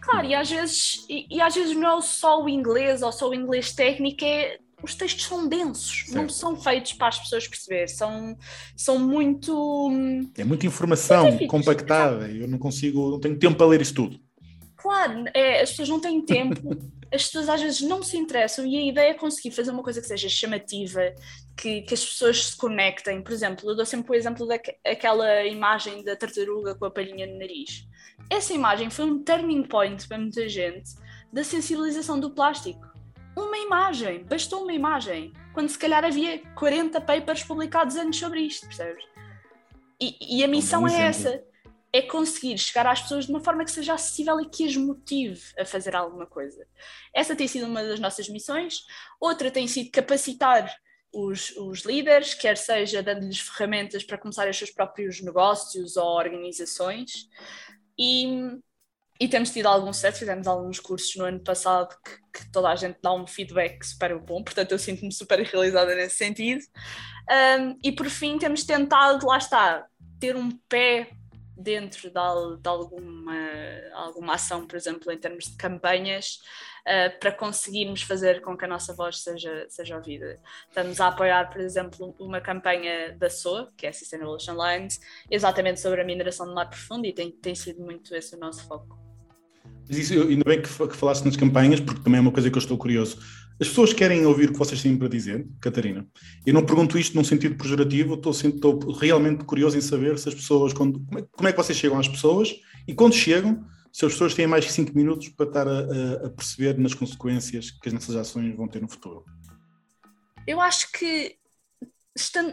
[0.00, 3.28] Claro, e às vezes, e, e às vezes não é só o inglês ou só
[3.28, 6.14] o inglês técnico, é os textos são densos, certo.
[6.14, 8.36] não são feitos para as pessoas perceber, são,
[8.76, 9.90] são muito.
[10.36, 14.20] É muita informação compactada, eu não consigo, não tenho tempo para ler isso tudo.
[14.76, 16.76] Claro, é, as pessoas não têm tempo,
[17.12, 20.00] as pessoas às vezes não se interessam e a ideia é conseguir fazer uma coisa
[20.00, 21.00] que seja chamativa,
[21.56, 23.22] que, que as pessoas se conectem.
[23.22, 27.38] Por exemplo, eu dou sempre o exemplo daquela imagem da tartaruga com a palhinha no
[27.38, 27.88] nariz.
[28.28, 30.94] Essa imagem foi um turning point para muita gente
[31.32, 32.95] da sensibilização do plástico
[33.36, 38.66] uma imagem, bastou uma imagem, quando se calhar havia 40 papers publicados antes sobre isto,
[38.66, 39.04] percebes?
[40.00, 41.42] E, e a missão é essa,
[41.92, 45.42] é conseguir chegar às pessoas de uma forma que seja acessível e que as motive
[45.58, 46.66] a fazer alguma coisa.
[47.14, 48.80] Essa tem sido uma das nossas missões.
[49.20, 50.74] Outra tem sido capacitar
[51.12, 57.28] os, os líderes, quer seja dando-lhes ferramentas para começar os seus próprios negócios ou organizações.
[57.98, 58.26] E,
[59.18, 62.76] e temos tido algum sucesso, fizemos alguns cursos no ano passado que, que, toda a
[62.76, 66.62] gente dá um feedback super bom, portanto eu sinto-me super realizada nesse sentido.
[67.28, 69.86] Um, e por fim temos tentado, lá está,
[70.20, 71.10] ter um pé
[71.56, 73.34] dentro de, de alguma,
[73.94, 76.40] alguma ação, por exemplo, em termos de campanhas,
[76.86, 80.38] uh, para conseguirmos fazer com que a nossa voz seja, seja ouvida.
[80.68, 85.00] Estamos a apoiar, por exemplo, uma campanha da SOA, que é a Sustainable Ocean Lines,
[85.30, 88.62] exatamente sobre a mineração do mar profundo, e tem, tem sido muito esse o nosso
[88.66, 89.05] foco.
[89.88, 92.56] Mas isso, ainda bem que, que falaste nas campanhas, porque também é uma coisa que
[92.56, 93.18] eu estou curioso.
[93.58, 96.06] As pessoas querem ouvir o que vocês têm para dizer, Catarina.
[96.44, 100.34] Eu não pergunto isto num sentido pejorativo, estou, estou realmente curioso em saber se as
[100.34, 102.54] pessoas, quando, como, é, como é que vocês chegam às pessoas
[102.86, 106.30] e quando chegam, se as pessoas têm mais que 5 minutos para estar a, a,
[106.30, 109.24] perceber nas consequências que as nossas ações vão ter no futuro.
[110.46, 111.36] Eu acho que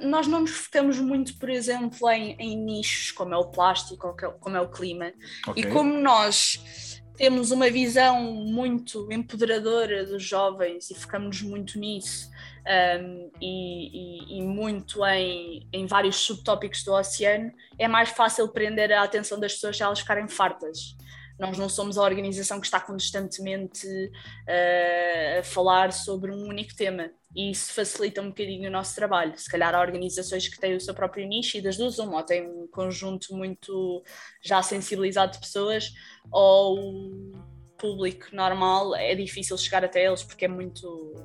[0.03, 4.13] nós não nos focamos muito, por exemplo, em, em nichos como é o plástico ou
[4.39, 5.11] como é o clima.
[5.47, 5.63] Okay.
[5.63, 6.92] E como nós
[7.23, 12.29] temos uma visão muito empoderadora dos jovens e focamos muito nisso
[12.99, 18.91] um, e, e, e, muito em, em vários subtópicos do oceano, é mais fácil prender
[18.91, 20.97] a atenção das pessoas se elas ficarem fartas.
[21.39, 27.09] Nós não somos a organização que está constantemente uh, a falar sobre um único tema
[27.35, 29.37] e isso facilita um bocadinho o nosso trabalho.
[29.37, 32.23] Se calhar há organizações que têm o seu próprio nicho e das duas uma, ou
[32.23, 34.03] têm um conjunto muito
[34.41, 35.91] já sensibilizado de pessoas,
[36.31, 37.31] ou o
[37.77, 41.15] público normal é difícil chegar até eles porque é muito,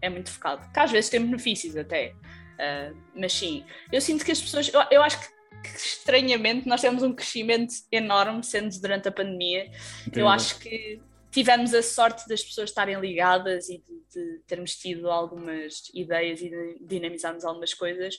[0.00, 0.70] é muito focado.
[0.72, 4.80] Que às vezes tem benefícios até, uh, mas sim, eu sinto que as pessoas, eu,
[4.92, 9.70] eu acho que que estranhamente nós temos um crescimento enorme sendo durante a pandemia.
[10.02, 10.20] Entendi.
[10.20, 15.10] Eu acho que tivemos a sorte das pessoas estarem ligadas e de, de termos tido
[15.10, 18.18] algumas ideias e dinamizarmos algumas coisas,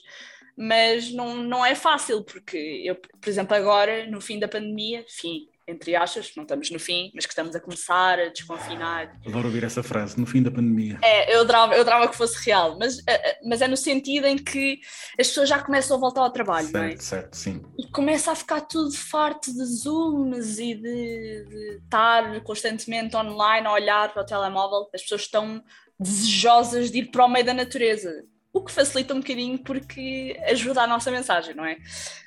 [0.56, 5.48] mas não, não é fácil, porque eu, por exemplo, agora, no fim da pandemia, fim,
[5.68, 9.14] entre aspas, não estamos no fim, mas que estamos a começar a desconfinar.
[9.26, 10.98] Adoro ouvir essa frase, no fim da pandemia.
[11.02, 14.26] É, eu adorava, eu adorava que fosse real, mas, eh, eh, mas é no sentido
[14.26, 14.80] em que
[15.20, 16.96] as pessoas já começam a voltar ao trabalho, certo, não é?
[16.96, 17.62] Certo, sim.
[17.78, 23.72] E começa a ficar tudo farto de Zooms e de, de estar constantemente online a
[23.72, 24.88] olhar para o telemóvel.
[24.94, 25.62] As pessoas estão
[26.00, 30.82] desejosas de ir para o meio da natureza, o que facilita um bocadinho porque ajuda
[30.82, 31.76] a nossa mensagem, não é?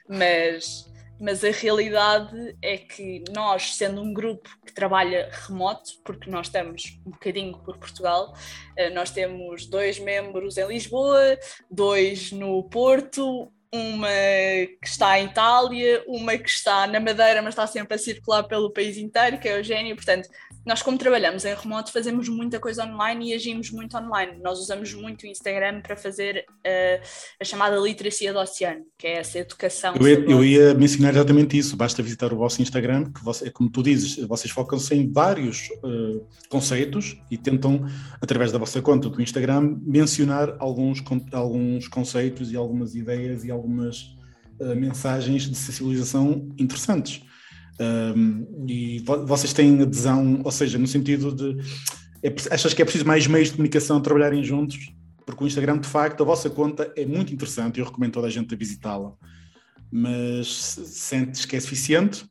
[0.08, 0.91] Mas
[1.22, 7.00] mas a realidade é que nós, sendo um grupo que trabalha remoto, porque nós estamos
[7.06, 8.34] um bocadinho por Portugal,
[8.76, 11.38] eh, nós temos dois membros em Lisboa,
[11.70, 17.68] dois no Porto, uma que está em Itália, uma que está na Madeira, mas está
[17.68, 20.28] sempre a circular pelo país inteiro, que é a Eugénia, portanto,
[20.66, 24.34] nós como trabalhamos em remoto fazemos muita coisa online e agimos muito online.
[24.44, 27.08] Nós usamos muito o Instagram para fazer uh,
[27.40, 29.96] a chamada literacia do oceano, que é essa educação.
[29.96, 31.76] Eu ia, eu ia, mencionar exatamente isso.
[31.76, 36.26] Basta visitar o vosso Instagram, que você, como tu dizes, vocês focam-se em vários uh,
[36.48, 37.86] conceitos e tentam,
[38.22, 44.16] através da vossa conta do Instagram, mencionar alguns, alguns conceitos e algumas ideias e algumas
[44.60, 47.24] uh, mensagens de sensibilização interessantes.
[47.82, 51.58] Um, e vocês têm adesão, ou seja, no sentido de
[52.22, 54.94] é, achas que é preciso mais meios de comunicação trabalharem juntos?
[55.26, 58.28] Porque o Instagram, de facto, a vossa conta é muito interessante e eu recomendo toda
[58.28, 59.14] a gente a visitá-la.
[59.92, 62.26] Mas sentes que é suficiente?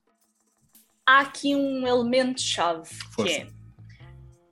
[1.04, 3.48] Há aqui um elemento-chave que é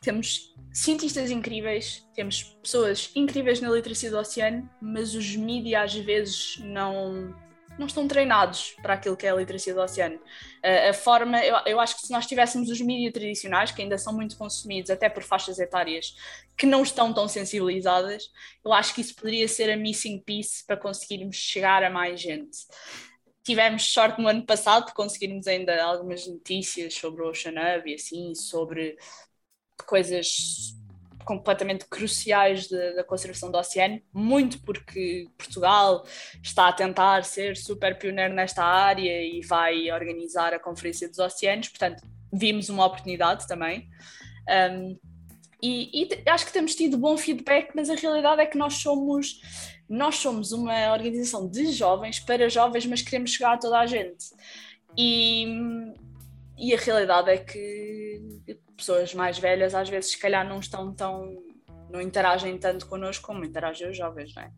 [0.00, 6.58] temos cientistas incríveis, temos pessoas incríveis na literacia do oceano, mas os mídias às vezes
[6.60, 7.34] não
[7.78, 10.16] não estão treinados para aquilo que é a literacia do oceano.
[10.16, 13.96] Uh, a forma, eu, eu, acho que se nós tivéssemos os mídias tradicionais, que ainda
[13.96, 16.16] são muito consumidos, até por faixas etárias
[16.56, 18.30] que não estão tão sensibilizadas,
[18.64, 22.58] eu acho que isso poderia ser a missing piece para conseguirmos chegar a mais gente.
[23.44, 27.94] Tivemos sorte no ano passado de conseguirmos ainda algumas notícias sobre o Ocean Hub e
[27.94, 28.96] assim, sobre
[29.86, 30.77] coisas
[31.28, 36.02] completamente cruciais da conservação do oceano, muito porque Portugal
[36.42, 41.68] está a tentar ser super pioneiro nesta área e vai organizar a Conferência dos Oceanos,
[41.68, 43.90] portanto, vimos uma oportunidade também.
[44.72, 44.98] Um,
[45.62, 49.42] e, e, acho que temos tido bom feedback, mas a realidade é que nós somos
[49.86, 54.26] nós somos uma organização de jovens para jovens, mas queremos chegar a toda a gente.
[54.96, 55.46] E,
[56.58, 58.40] e a realidade é que
[58.78, 61.36] pessoas mais velhas às vezes se calhar não estão tão
[61.90, 64.50] não interagem tanto connosco como interagem os jovens, não é?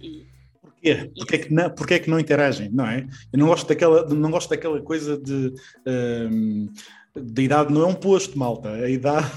[0.00, 0.26] E,
[0.60, 1.10] Porquê?
[1.16, 3.06] Porquê, que não, porquê que não interagem, não é?
[3.32, 5.52] Eu não gosto daquela, não gosto daquela coisa de
[5.86, 6.68] um,
[7.14, 9.30] da idade não é um posto, malta, a idade,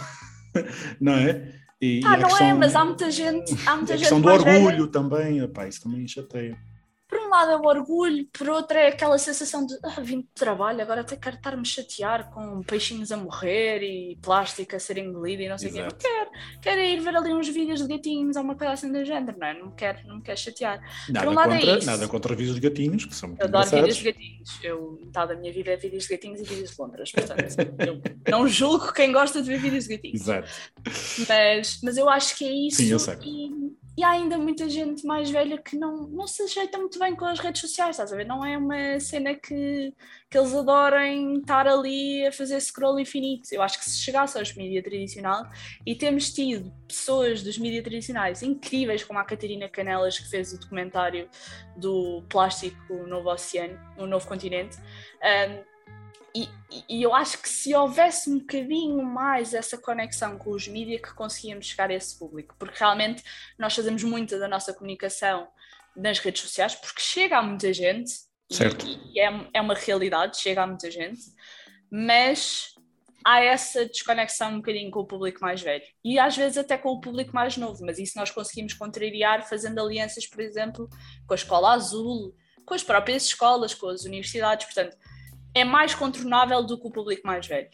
[1.00, 1.54] não é?
[1.82, 4.00] E, ah, e não é, questão, é, mas há muita gente, há muita a gente
[4.00, 4.88] questão do orgulho velha.
[4.88, 6.58] também, isso também chateia
[7.34, 11.02] lado é o orgulho, por outro é aquela sensação de ah, vim de trabalho, agora
[11.02, 15.58] até quero estar-me chatear com peixinhos a morrer e plástico a ser engolido e não
[15.58, 15.82] sei o quê.
[15.82, 16.30] Não quero,
[16.62, 19.48] quero ir ver ali uns vídeos de gatinhos ou uma coisa assim do género, não
[19.48, 19.60] é?
[19.60, 20.80] Não me quero, não me quero chatear.
[21.10, 23.98] Nada, um contra, é nada contra vídeos de gatinhos, que são muito Eu adoro vídeos
[23.98, 24.60] de gatinhos.
[24.64, 27.42] Eu, metade da minha vida é vídeos de gatinhos e vídeos de Londres, portanto,
[27.86, 30.22] eu não julgo quem gosta de ver vídeos de gatinhos.
[30.22, 30.50] Exato.
[31.28, 32.78] Mas, mas eu acho que é isso.
[32.78, 33.18] Sim, eu sei.
[33.24, 37.16] E, e há ainda muita gente mais velha que não, não se ajeita muito bem
[37.16, 38.26] com as redes sociais, estás a ver?
[38.26, 39.94] Não é uma cena que,
[40.30, 43.50] que eles adorem estar ali a fazer scroll infinito.
[43.52, 45.48] Eu acho que se chegasse aos mídias tradicional
[45.86, 50.60] e temos tido pessoas dos mídias tradicionais incríveis, como a Catarina Canelas, que fez o
[50.60, 51.30] documentário
[51.78, 54.78] do plástico no novo oceano, no novo continente.
[55.22, 55.73] Um,
[56.36, 56.50] e,
[56.90, 61.14] e, eu acho que se houvesse um bocadinho mais essa conexão com os mídias que
[61.14, 63.24] conseguíamos chegar a esse público, porque realmente
[63.58, 65.48] nós fazemos muita da nossa comunicação
[65.96, 68.12] nas redes sociais, porque chega a muita gente,
[68.52, 68.84] certo.
[68.86, 71.22] e, e é, é uma realidade, chega a muita gente,
[71.92, 72.74] mas
[73.24, 76.90] há essa desconexão um bocadinho com o público mais velho e às vezes até com
[76.90, 80.90] o público mais novo, mas isso nós conseguimos contrariar fazendo alianças, por exemplo,
[81.28, 84.98] com a Escola Azul, com as próprias escolas, com as universidades, portanto
[85.56, 87.70] é mais contornável do que o público mais velho.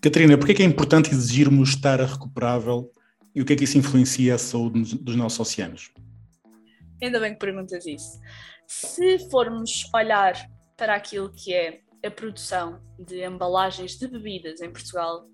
[0.00, 2.90] Catarina, porquê é que é importante exigirmos estar recuperável
[3.34, 5.90] e o que é que isso influencia a saúde dos nossos oceanos?
[7.02, 8.18] Ainda bem que perguntas isso.
[8.66, 10.34] Se formos olhar
[10.76, 15.26] para aquilo que é a produção de embalagens de bebidas em Portugal,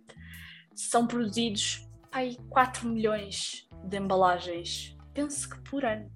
[0.75, 6.11] são produzidos aí 4 milhões de embalagens, penso que por ano.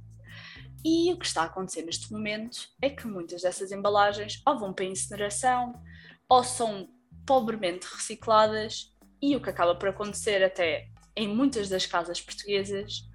[0.84, 4.72] E o que está a acontecer neste momento é que muitas dessas embalagens ou vão
[4.72, 5.74] para incineração
[6.28, 6.88] ou são
[7.26, 13.08] pobremente recicladas, e o que acaba por acontecer até em muitas das casas portuguesas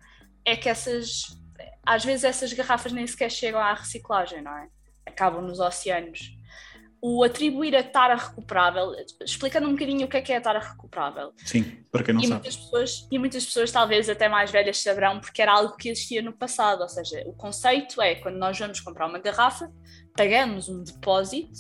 [0.44, 1.38] é que essas,
[1.86, 4.68] às vezes essas garrafas nem sequer chegam à reciclagem, não é?
[5.06, 6.36] Acabam nos oceanos
[7.02, 10.60] o atribuir a tara recuperável, explicando um bocadinho o que é que é a tara
[10.60, 11.34] recuperável.
[11.38, 12.42] Sim, para quem não e sabe.
[12.42, 16.22] Muitas pessoas, e muitas pessoas, talvez até mais velhas, saberão porque era algo que existia
[16.22, 16.82] no passado.
[16.82, 19.72] Ou seja, o conceito é quando nós vamos comprar uma garrafa,
[20.16, 21.60] pagamos um depósito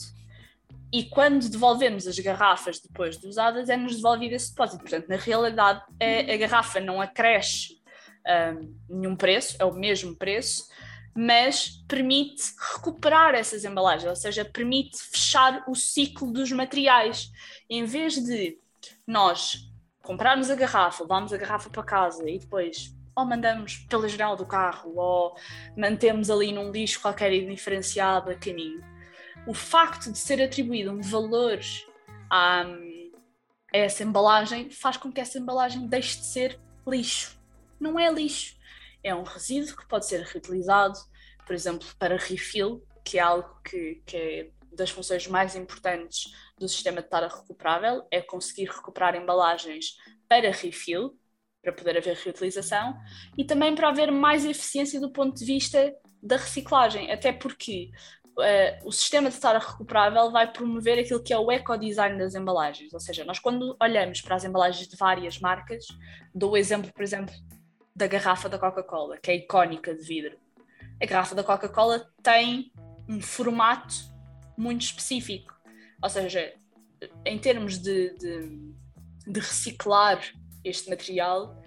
[0.93, 4.83] e quando devolvemos as garrafas depois de usadas, é-nos devolvido esse depósito.
[4.83, 7.81] Portanto, na realidade, a, a garrafa não acresce
[8.27, 10.65] um, nenhum preço, é o mesmo preço
[11.15, 17.31] mas permite recuperar essas embalagens, ou seja, permite fechar o ciclo dos materiais.
[17.69, 18.57] Em vez de
[19.05, 19.69] nós
[20.01, 24.45] comprarmos a garrafa, levarmos a garrafa para casa e depois ou mandamos pela janela do
[24.45, 25.35] carro ou
[25.77, 28.81] mantemos ali num lixo qualquer indiferenciado a caminho,
[29.45, 31.59] o facto de ser atribuído um valor
[32.29, 32.63] à,
[33.73, 37.39] essa embalagem faz com que essa embalagem deixe de ser lixo.
[37.79, 38.55] Não é lixo,
[39.03, 40.97] é um resíduo que pode ser reutilizado,
[41.45, 46.67] por exemplo, para refill, que é algo que, que é das funções mais importantes do
[46.67, 49.97] sistema de tara recuperável, é conseguir recuperar embalagens
[50.27, 51.17] para refill,
[51.61, 52.97] para poder haver reutilização,
[53.37, 55.93] e também para haver mais eficiência do ponto de vista
[56.23, 57.91] da reciclagem, até porque
[58.29, 62.93] uh, o sistema de tara recuperável vai promover aquilo que é o ecodesign das embalagens,
[62.93, 65.85] ou seja, nós quando olhamos para as embalagens de várias marcas,
[66.33, 67.33] dou o exemplo, por exemplo,
[67.95, 70.37] da garrafa da Coca-Cola, que é icónica de vidro.
[71.01, 72.71] A garrafa da Coca-Cola tem
[73.07, 73.95] um formato
[74.57, 75.53] muito específico,
[76.01, 76.53] ou seja,
[77.25, 78.73] em termos de, de,
[79.27, 80.21] de reciclar
[80.63, 81.61] este material,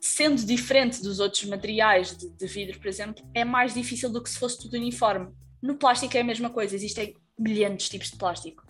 [0.00, 4.30] sendo diferente dos outros materiais de, de, vidro, por exemplo, é mais difícil do que
[4.30, 5.32] se fosse tudo uniforme.
[5.60, 8.62] No plástico é a mesma coisa, existem milhares de tipos de plástico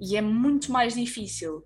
[0.00, 1.64] e é muito mais difícil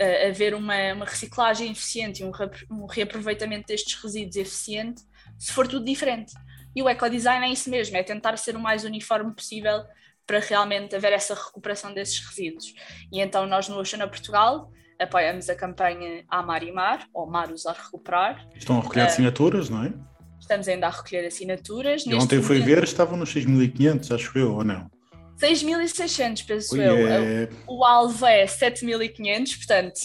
[0.00, 2.32] uh, haver uma, uma, reciclagem eficiente e um,
[2.70, 5.02] um, reaproveitamento destes resíduos eficiente
[5.38, 6.32] se for tudo diferente.
[6.74, 9.84] E o ecodesign é isso mesmo, é tentar ser o mais uniforme possível
[10.26, 12.74] para realmente haver essa recuperação desses resíduos.
[13.12, 17.74] E então nós no Oceana Portugal apoiamos a campanha Amar e Mar, ou Mar Usar
[17.74, 18.48] Recuperar.
[18.54, 19.92] Estão a recolher uh, assinaturas, não é?
[20.40, 22.04] Estamos ainda a recolher assinaturas.
[22.06, 24.90] E ontem fui ver, estavam nos 6.500, acho eu, ou não?
[25.38, 27.08] 6.600, penso Ui, eu.
[27.08, 27.48] É...
[27.66, 30.00] O alvo é 7.500, portanto,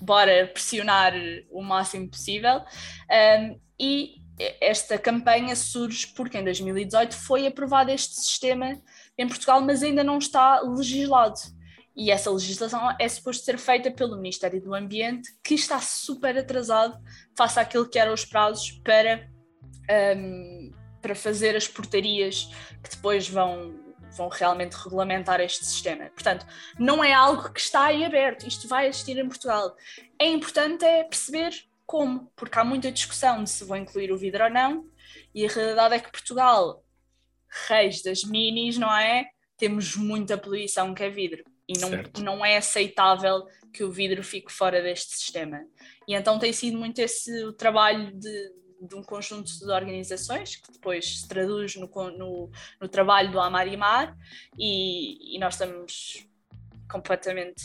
[0.00, 1.14] bora pressionar
[1.50, 2.60] o máximo possível.
[3.10, 4.16] Um, e
[4.60, 8.80] esta campanha surge porque em 2018 foi aprovado este sistema
[9.16, 11.40] em Portugal, mas ainda não está legislado.
[11.96, 16.98] E essa legislação é suposto ser feita pelo Ministério do Ambiente, que está super atrasado
[17.34, 19.26] face àquilo que eram os prazos para,
[20.14, 22.50] um, para fazer as portarias
[22.84, 23.74] que depois vão,
[24.16, 26.06] vão realmente regulamentar este sistema.
[26.10, 26.46] Portanto,
[26.78, 29.76] não é algo que está aí aberto, isto vai existir em Portugal.
[30.18, 31.52] É importante é perceber
[31.84, 34.88] como, porque há muita discussão de se vão incluir o vidro ou não,
[35.34, 36.82] e a realidade é que Portugal,
[37.68, 39.26] reis das minis, não é?
[39.56, 41.90] Temos muita poluição que é vidro e não,
[42.22, 45.64] não é aceitável que o vidro fique fora deste sistema.
[46.08, 50.72] E então tem sido muito esse o trabalho de, de um conjunto de organizações que
[50.72, 52.50] depois se traduz no, no,
[52.80, 54.16] no trabalho do Amar e Mar
[54.58, 56.26] e, e nós estamos
[56.90, 57.64] completamente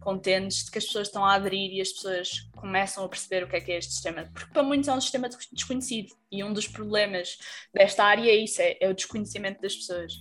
[0.00, 3.48] contentes de que as pessoas estão a aderir e as pessoas começam a perceber o
[3.48, 6.52] que é que é este sistema, porque para muitos é um sistema desconhecido e um
[6.52, 7.36] dos problemas
[7.74, 10.12] desta área é isso, é, é o desconhecimento das pessoas.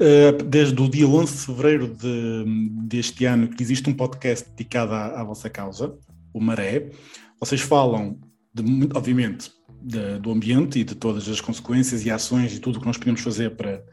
[0.00, 2.44] Eh, desde o dia 11 de fevereiro de,
[2.86, 5.96] deste ano que existe um podcast dedicado à, à vossa causa,
[6.32, 6.90] o Maré.
[7.38, 8.18] Vocês falam,
[8.54, 8.62] de,
[8.94, 9.50] obviamente,
[9.82, 12.96] de, do ambiente e de todas as consequências e ações e tudo o que nós
[12.96, 13.84] podemos fazer para,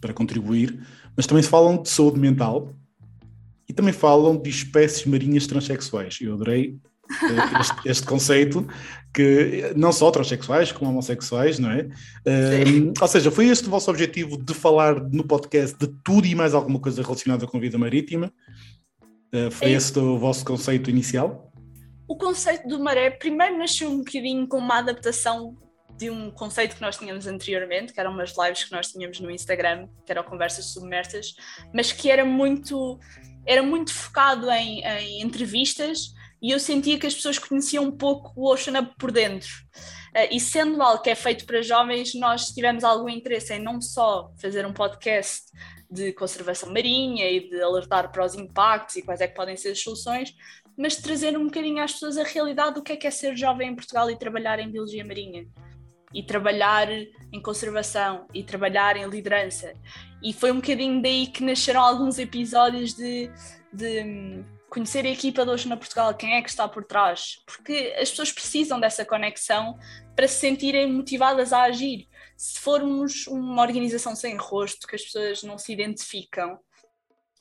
[0.00, 0.78] para contribuir,
[1.16, 2.74] mas também falam de saúde mental
[3.68, 6.18] e também falam de espécies marinhas transexuais.
[6.20, 6.78] Eu adorei
[7.60, 8.66] este, este, conceito
[9.12, 11.88] que não só transexuais como homossexuais, não é?
[12.26, 16.34] Um, ou seja, foi este o vosso objetivo de falar no podcast de tudo e
[16.34, 18.32] mais alguma coisa relacionada com a vida marítima?
[19.32, 19.72] Uh, foi é.
[19.72, 21.49] este o vosso conceito inicial?
[22.10, 25.56] O conceito do maré primeiro nasceu um bocadinho com uma adaptação
[25.96, 29.30] de um conceito que nós tínhamos anteriormente, que eram umas lives que nós tínhamos no
[29.30, 31.36] Instagram, que eram conversas submersas,
[31.72, 32.98] mas que era muito
[33.46, 38.32] era muito focado em, em entrevistas e eu sentia que as pessoas conheciam um pouco
[38.34, 39.48] o Ocean Up por dentro.
[40.08, 43.80] Uh, e sendo algo que é feito para jovens, nós tivemos algum interesse em não
[43.80, 45.44] só fazer um podcast
[45.90, 49.70] de conservação marinha e de alertar para os impactos e quais é que podem ser
[49.70, 50.32] as soluções,
[50.80, 53.68] mas trazer um bocadinho às pessoas a realidade do que é que é ser jovem
[53.68, 55.46] em Portugal e trabalhar em biologia marinha
[56.14, 59.74] e trabalhar em conservação e trabalhar em liderança.
[60.22, 63.30] E foi um bocadinho daí que nasceram alguns episódios de,
[63.70, 67.94] de conhecer a equipa de hoje na Portugal, quem é que está por trás, porque
[68.00, 69.78] as pessoas precisam dessa conexão
[70.16, 72.08] para se sentirem motivadas a agir.
[72.38, 76.58] Se formos uma organização sem rosto, que as pessoas não se identificam,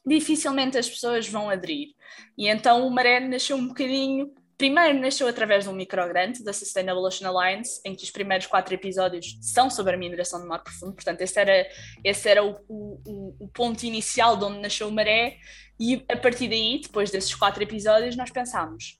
[0.10, 1.89] dificilmente as pessoas vão aderir.
[2.38, 4.34] E então o Maré nasceu um bocadinho.
[4.57, 8.74] Primeiro nasceu através de um microgrant da Sustainable Ocean Alliance, em que os primeiros quatro
[8.74, 11.66] episódios são sobre a mineração do mar profundo, portanto esse era,
[12.03, 15.38] esse era o, o, o ponto inicial de onde nasceu o Maré,
[15.80, 18.99] e a partir daí, depois desses quatro episódios, nós pensámos: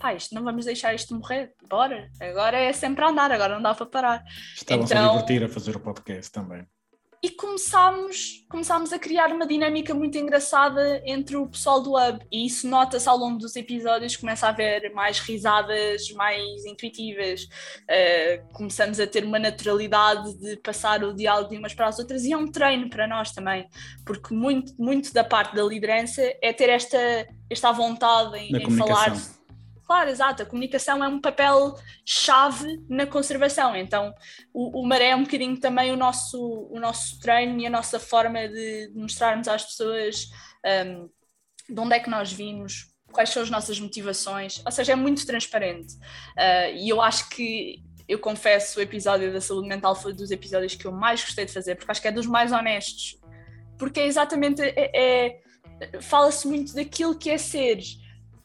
[0.00, 3.62] pá, isto não vamos deixar isto morrer, bora, agora é sempre a andar, agora não
[3.62, 4.24] dá para parar.
[4.56, 5.04] Estavam-se então...
[5.04, 6.66] a divertir a fazer o podcast também.
[7.22, 12.24] E começámos, começámos a criar uma dinâmica muito engraçada entre o pessoal do Hub.
[12.30, 18.52] E isso nota-se ao longo dos episódios, começa a haver mais risadas mais intuitivas, uh,
[18.52, 22.24] começamos a ter uma naturalidade de passar o diálogo de umas para as outras.
[22.24, 23.68] E é um treino para nós também,
[24.06, 26.98] porque muito, muito da parte da liderança é ter esta,
[27.50, 29.12] esta vontade em, em falar
[29.88, 30.42] Claro, exato.
[30.42, 31.74] A comunicação é um papel
[32.04, 33.74] chave na conservação.
[33.74, 34.14] Então,
[34.52, 36.38] o, o maré é um bocadinho também o nosso,
[36.70, 40.28] o nosso treino e a nossa forma de, mostrarmos às pessoas
[40.86, 41.08] um,
[41.72, 44.62] de onde é que nós vimos, quais são as nossas motivações.
[44.62, 45.94] Ou seja, é muito transparente.
[46.36, 50.74] Uh, e eu acho que, eu confesso, o episódio da saúde mental foi dos episódios
[50.74, 53.18] que eu mais gostei de fazer, porque acho que é dos mais honestos.
[53.78, 54.60] Porque é exatamente.
[54.60, 55.40] É, é
[56.02, 57.78] Fala-se muito daquilo que é ser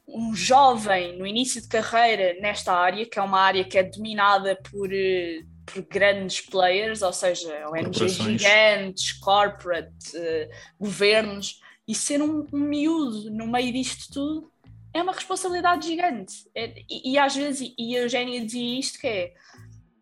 [0.08, 4.58] um jovem no início de carreira nesta área, que é uma área que é dominada
[4.70, 10.50] por, eh, por grandes players, ou seja, ONGs gigantes, corporate, uh,
[10.80, 14.52] governos, e ser um, um miúdo no meio disto tudo
[14.94, 16.34] é uma responsabilidade gigante.
[16.56, 19.34] É, e, e, às vezes, e a Eugénia dizia isto que é,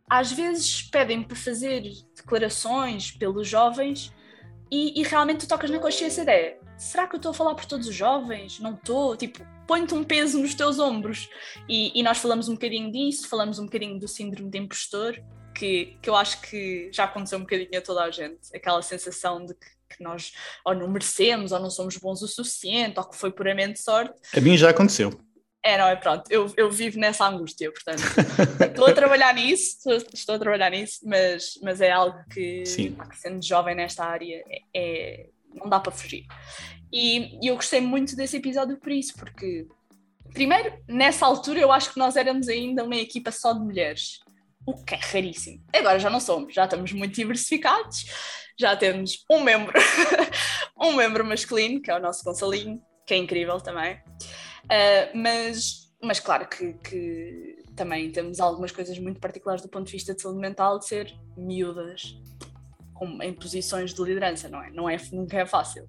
[0.09, 1.83] às vezes pedem para fazer
[2.15, 4.13] declarações pelos jovens
[4.69, 7.65] e, e realmente tu tocas na consciência de será que eu estou a falar por
[7.65, 8.59] todos os jovens?
[8.59, 9.15] Não estou?
[9.15, 9.39] Tipo,
[9.71, 11.29] põe-te um peso nos teus ombros.
[11.69, 15.17] E, e, nós falamos um bocadinho disso, falamos um bocadinho do síndrome de impostor,
[15.55, 18.53] que, que eu acho que já aconteceu um bocadinho a toda a gente.
[18.53, 20.33] Aquela sensação de que, que nós
[20.65, 24.13] ou não merecemos, ou não somos bons o suficiente, ou que foi puramente sorte.
[24.35, 25.17] A mim já aconteceu.
[25.63, 25.95] É, não é?
[25.95, 28.01] Pronto, eu, eu vivo nessa angústia, portanto,
[28.67, 32.97] estou a trabalhar nisso, estou, estou, a trabalhar nisso, mas, mas é algo que, Sim.
[33.13, 36.25] sendo jovem nesta área, é, é não dá para fugir.
[36.91, 39.65] E, e eu gostei muito desse episódio por isso, porque,
[40.33, 44.19] primeiro, nessa altura eu acho que nós éramos ainda uma equipa só de mulheres,
[44.65, 45.63] o que é raríssimo.
[45.73, 48.05] Agora já não somos, já estamos muito diversificados,
[48.59, 49.73] já temos um membro,
[50.77, 53.95] um membro masculino, que é o nosso Gonçalinho, que é incrível também.
[54.65, 59.93] Uh, mas, mas claro que, que também temos algumas coisas muito particulares do ponto de
[59.93, 62.15] vista de saúde mental, de ser miúdas
[63.21, 64.69] em posições de liderança, não é?
[64.71, 65.87] Não é nunca é fácil.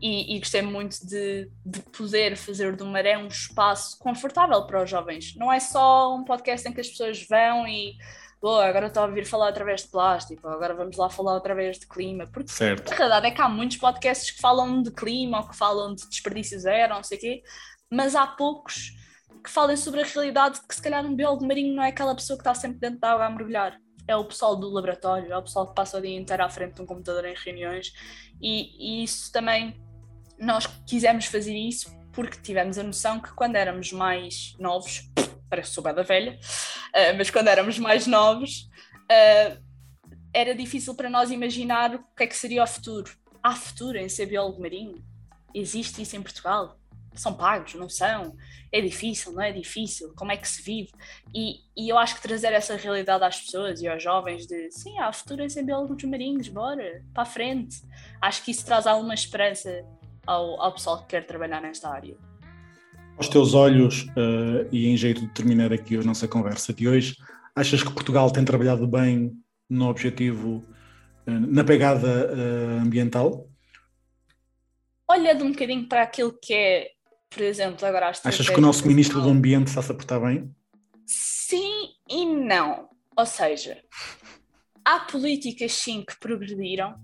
[0.00, 4.90] E, e gostei muito de, de, poder fazer do Maré um espaço confortável para os
[4.90, 5.34] jovens.
[5.36, 7.94] Não é só um podcast em que as pessoas vão e
[8.40, 11.86] Boa, agora estou a ouvir falar através de plástico, agora vamos lá falar através de
[11.86, 12.26] clima.
[12.26, 12.90] Porque certo.
[12.90, 16.08] a verdade é que há muitos podcasts que falam de clima ou que falam de
[16.08, 17.42] desperdício zero, não sei o quê,
[17.90, 18.92] mas há poucos
[19.44, 22.14] que falem sobre a realidade de que se calhar um biólogo marinho não é aquela
[22.14, 25.36] pessoa que está sempre dentro da água a mergulhar é o pessoal do laboratório, é
[25.36, 27.92] o pessoal que passa o dia inteiro à frente de um computador em reuniões
[28.40, 29.80] e, e isso também
[30.38, 35.08] nós quisemos fazer isso porque tivemos a noção que quando éramos mais novos,
[35.48, 36.38] parece sou da velha,
[36.88, 38.68] uh, mas quando éramos mais novos,
[39.04, 39.62] uh,
[40.32, 43.12] era difícil para nós imaginar o que é que seria o futuro.
[43.42, 45.04] Há futuro em ser biólogo marinho?
[45.54, 46.79] Existe isso em Portugal?
[47.14, 48.36] São pagos, não são,
[48.72, 50.90] é difícil, não é difícil, como é que se vive?
[51.34, 54.98] E, e eu acho que trazer essa realidade às pessoas e aos jovens de sim,
[54.98, 57.82] há futuro em ser biólogos marinhos, bora, para a frente.
[58.20, 59.84] Acho que isso traz alguma esperança
[60.26, 62.16] ao, ao pessoal que quer trabalhar nesta área.
[63.16, 67.16] Aos teus olhos, uh, e em jeito de terminar aqui a nossa conversa de hoje,
[67.54, 69.32] achas que Portugal tem trabalhado bem
[69.68, 70.64] no objetivo,
[71.26, 73.46] uh, na pegada uh, ambiental?
[75.10, 76.90] Olhando um bocadinho para aquilo que é
[77.30, 80.52] por exemplo, agora as Achas que o nosso Ministro do Ambiente está-se a portar bem?
[81.06, 82.88] Sim e não.
[83.16, 83.82] Ou seja,
[84.84, 86.94] há políticas sim que progrediram,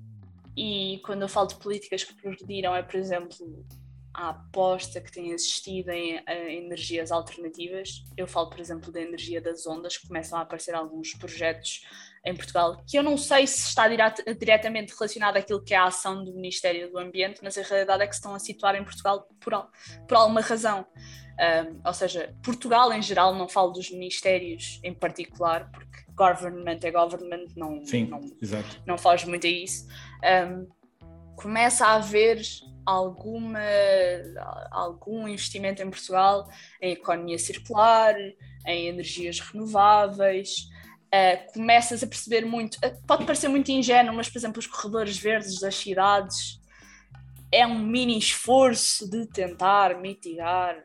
[0.56, 3.64] e quando eu falo de políticas que progrediram, é, por exemplo,
[4.16, 8.02] a aposta que tem existido em, em, energias alternativas.
[8.16, 11.82] Eu falo, por exemplo, da energia das ondas, que começam a aparecer alguns projetos
[12.26, 16.24] em Portugal, que eu não sei se está diretamente relacionado àquilo que é a ação
[16.24, 19.28] do Ministério do Ambiente, mas a realidade é que se estão a situar em Portugal
[19.40, 19.68] por,
[20.08, 20.84] por alguma razão.
[21.38, 26.90] Um, ou seja, Portugal em geral, não falo dos ministérios em particular, porque government é
[26.90, 28.82] government, não, Sim, não, exato.
[28.84, 29.86] não faz muito a isso.
[30.24, 30.66] Um,
[31.36, 32.40] começa a haver
[32.86, 33.60] alguma,
[34.70, 36.48] algum investimento em Portugal
[36.80, 38.16] em economia circular,
[38.66, 40.68] em energias renováveis,
[41.06, 45.16] Uh, começas a perceber muito, uh, pode parecer muito ingênuo, mas por exemplo, os corredores
[45.16, 46.60] verdes das cidades
[47.52, 50.76] é um mini esforço de tentar mitigar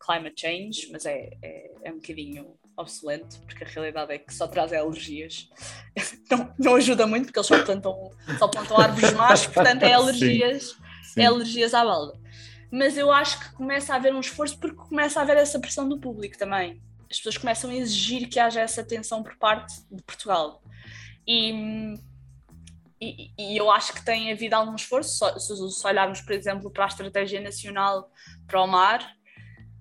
[0.00, 4.46] climate change, mas é, é, é um bocadinho obsoleto, porque a realidade é que só
[4.46, 5.48] traz alergias.
[6.30, 10.70] Não, não ajuda muito, porque eles só plantam, só plantam árvores más, portanto é alergias,
[10.70, 11.20] sim, sim.
[11.20, 12.18] é alergias à balda.
[12.68, 15.88] Mas eu acho que começa a haver um esforço porque começa a haver essa pressão
[15.88, 20.02] do público também as pessoas começam a exigir que haja essa atenção por parte de
[20.02, 20.62] Portugal.
[21.26, 21.94] E,
[23.00, 25.24] e, e, eu acho que tem havido algum esforço.
[25.38, 28.10] Se, olharmos, por exemplo, para a estratégia nacional
[28.46, 29.16] para o mar,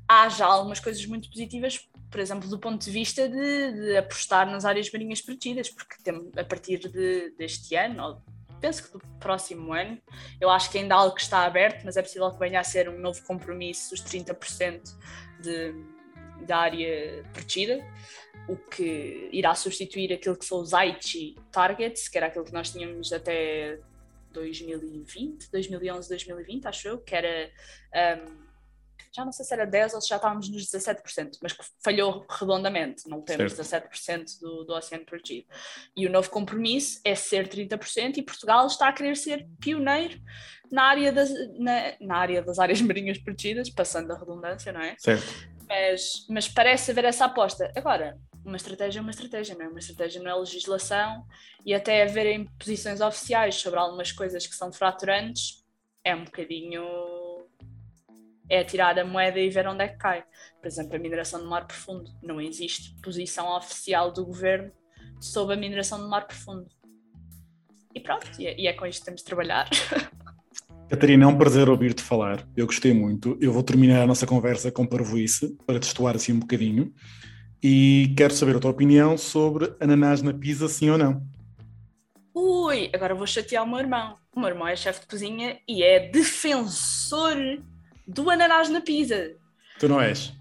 [0.08, 4.50] há já algumas coisas muito positivas, por exemplo, do ponto de vista de, de apostar
[4.50, 8.22] nas áreas marinhas protegidas, porque tem, a partir de, deste ano, ou
[8.60, 10.00] penso que do próximo ano,
[10.40, 12.64] eu acho que ainda há algo que está aberto, mas é possível que venha a
[12.64, 14.82] ser um novo compromisso, os 30%
[15.42, 15.74] de,
[16.42, 17.86] da área protegida,
[18.48, 22.72] o que irá substituir aquilo que são os Aichi Targets, que era aquilo que nós
[22.72, 23.80] tínhamos até
[24.32, 27.50] 2020, 2011, 2020, acho eu, que era.
[27.94, 28.46] Um,
[29.16, 32.26] já não sei se era 10 ou se já estávamos nos 17%, mas que falhou
[32.30, 33.90] redondamente, não temos certo.
[33.90, 35.48] 17% do, do oceano protegido.
[35.96, 40.20] E o novo compromisso é ser 30% e Portugal está a querer ser pioneiro
[40.70, 44.98] na área das, na, na área das áreas marinhas protegidas, passando a redundância, não é?
[45.00, 45.55] Certo.
[45.76, 47.72] Mas, mas parece haver essa aposta.
[47.76, 49.68] Agora, uma estratégia é uma estratégia, não é?
[49.68, 51.26] Uma estratégia não é legislação
[51.66, 55.66] e até haverem posições oficiais sobre algumas coisas que são fraturantes
[56.04, 56.84] é um bocadinho.
[58.48, 60.24] é tirar a moeda e ver onde é que cai.
[60.62, 62.12] Por exemplo, a mineração do mar profundo.
[62.22, 64.72] Não existe posição oficial do governo
[65.20, 66.70] sobre a mineração do mar profundo.
[67.94, 69.68] E pronto, e é, é com isto que temos de trabalhar.
[70.90, 72.48] Catarina, é um prazer ouvir-te falar.
[72.56, 73.36] Eu gostei muito.
[73.42, 76.94] Eu vou terminar a nossa conversa com parvoíce para testuar assim um bocadinho.
[77.62, 81.26] E quero saber a tua opinião sobre ananás na pizza, sim ou não.
[82.36, 84.16] Ui, agora vou chatear o meu irmão.
[84.36, 87.36] O meu irmão é chefe de cozinha e é defensor
[88.08, 89.32] do ananás na pizza.
[89.80, 90.34] Tu não és?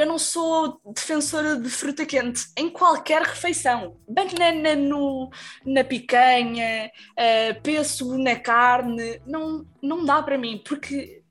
[0.00, 4.00] Eu não sou defensora de fruta quente em qualquer refeição.
[4.08, 5.30] Banana no,
[5.62, 11.22] na picanha, uh, pêssego na carne, não, não dá para mim, porque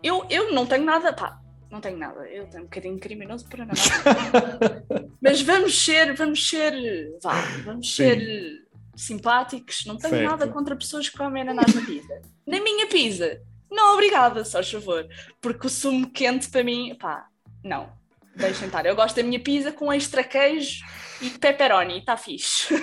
[0.00, 1.12] eu, eu não tenho nada.
[1.12, 2.28] Pá, não tenho nada.
[2.28, 3.74] Eu tenho um bocadinho criminoso para nada.
[5.20, 8.04] Mas vamos ser, vamos ser, vá, vamos Sim.
[8.04, 9.84] ser simpáticos.
[9.84, 10.30] Não tenho certo.
[10.30, 12.22] nada contra pessoas que comem ananás na pizza.
[12.46, 13.42] Na minha pizza.
[13.68, 15.08] Não, obrigada, só favor.
[15.40, 17.26] Porque o sumo quente para mim, pá,
[17.66, 17.90] não.
[18.36, 18.84] Deixem estar.
[18.84, 20.84] Eu gosto da minha pizza com extra queijo
[21.20, 21.98] e pepperoni.
[21.98, 22.74] Está fixe.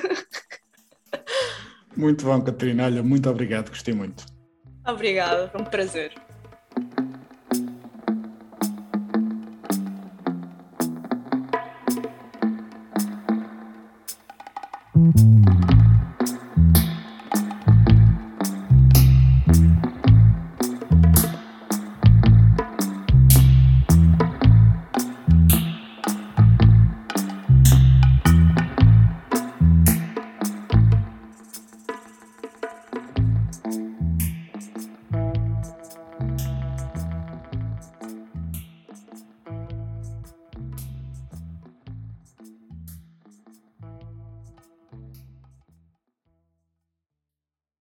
[1.96, 2.86] Muito bom, Catarina.
[2.86, 3.70] Olha, muito obrigado.
[3.70, 4.26] Gostei muito.
[4.86, 5.48] Obrigada.
[5.50, 6.14] Foi um prazer.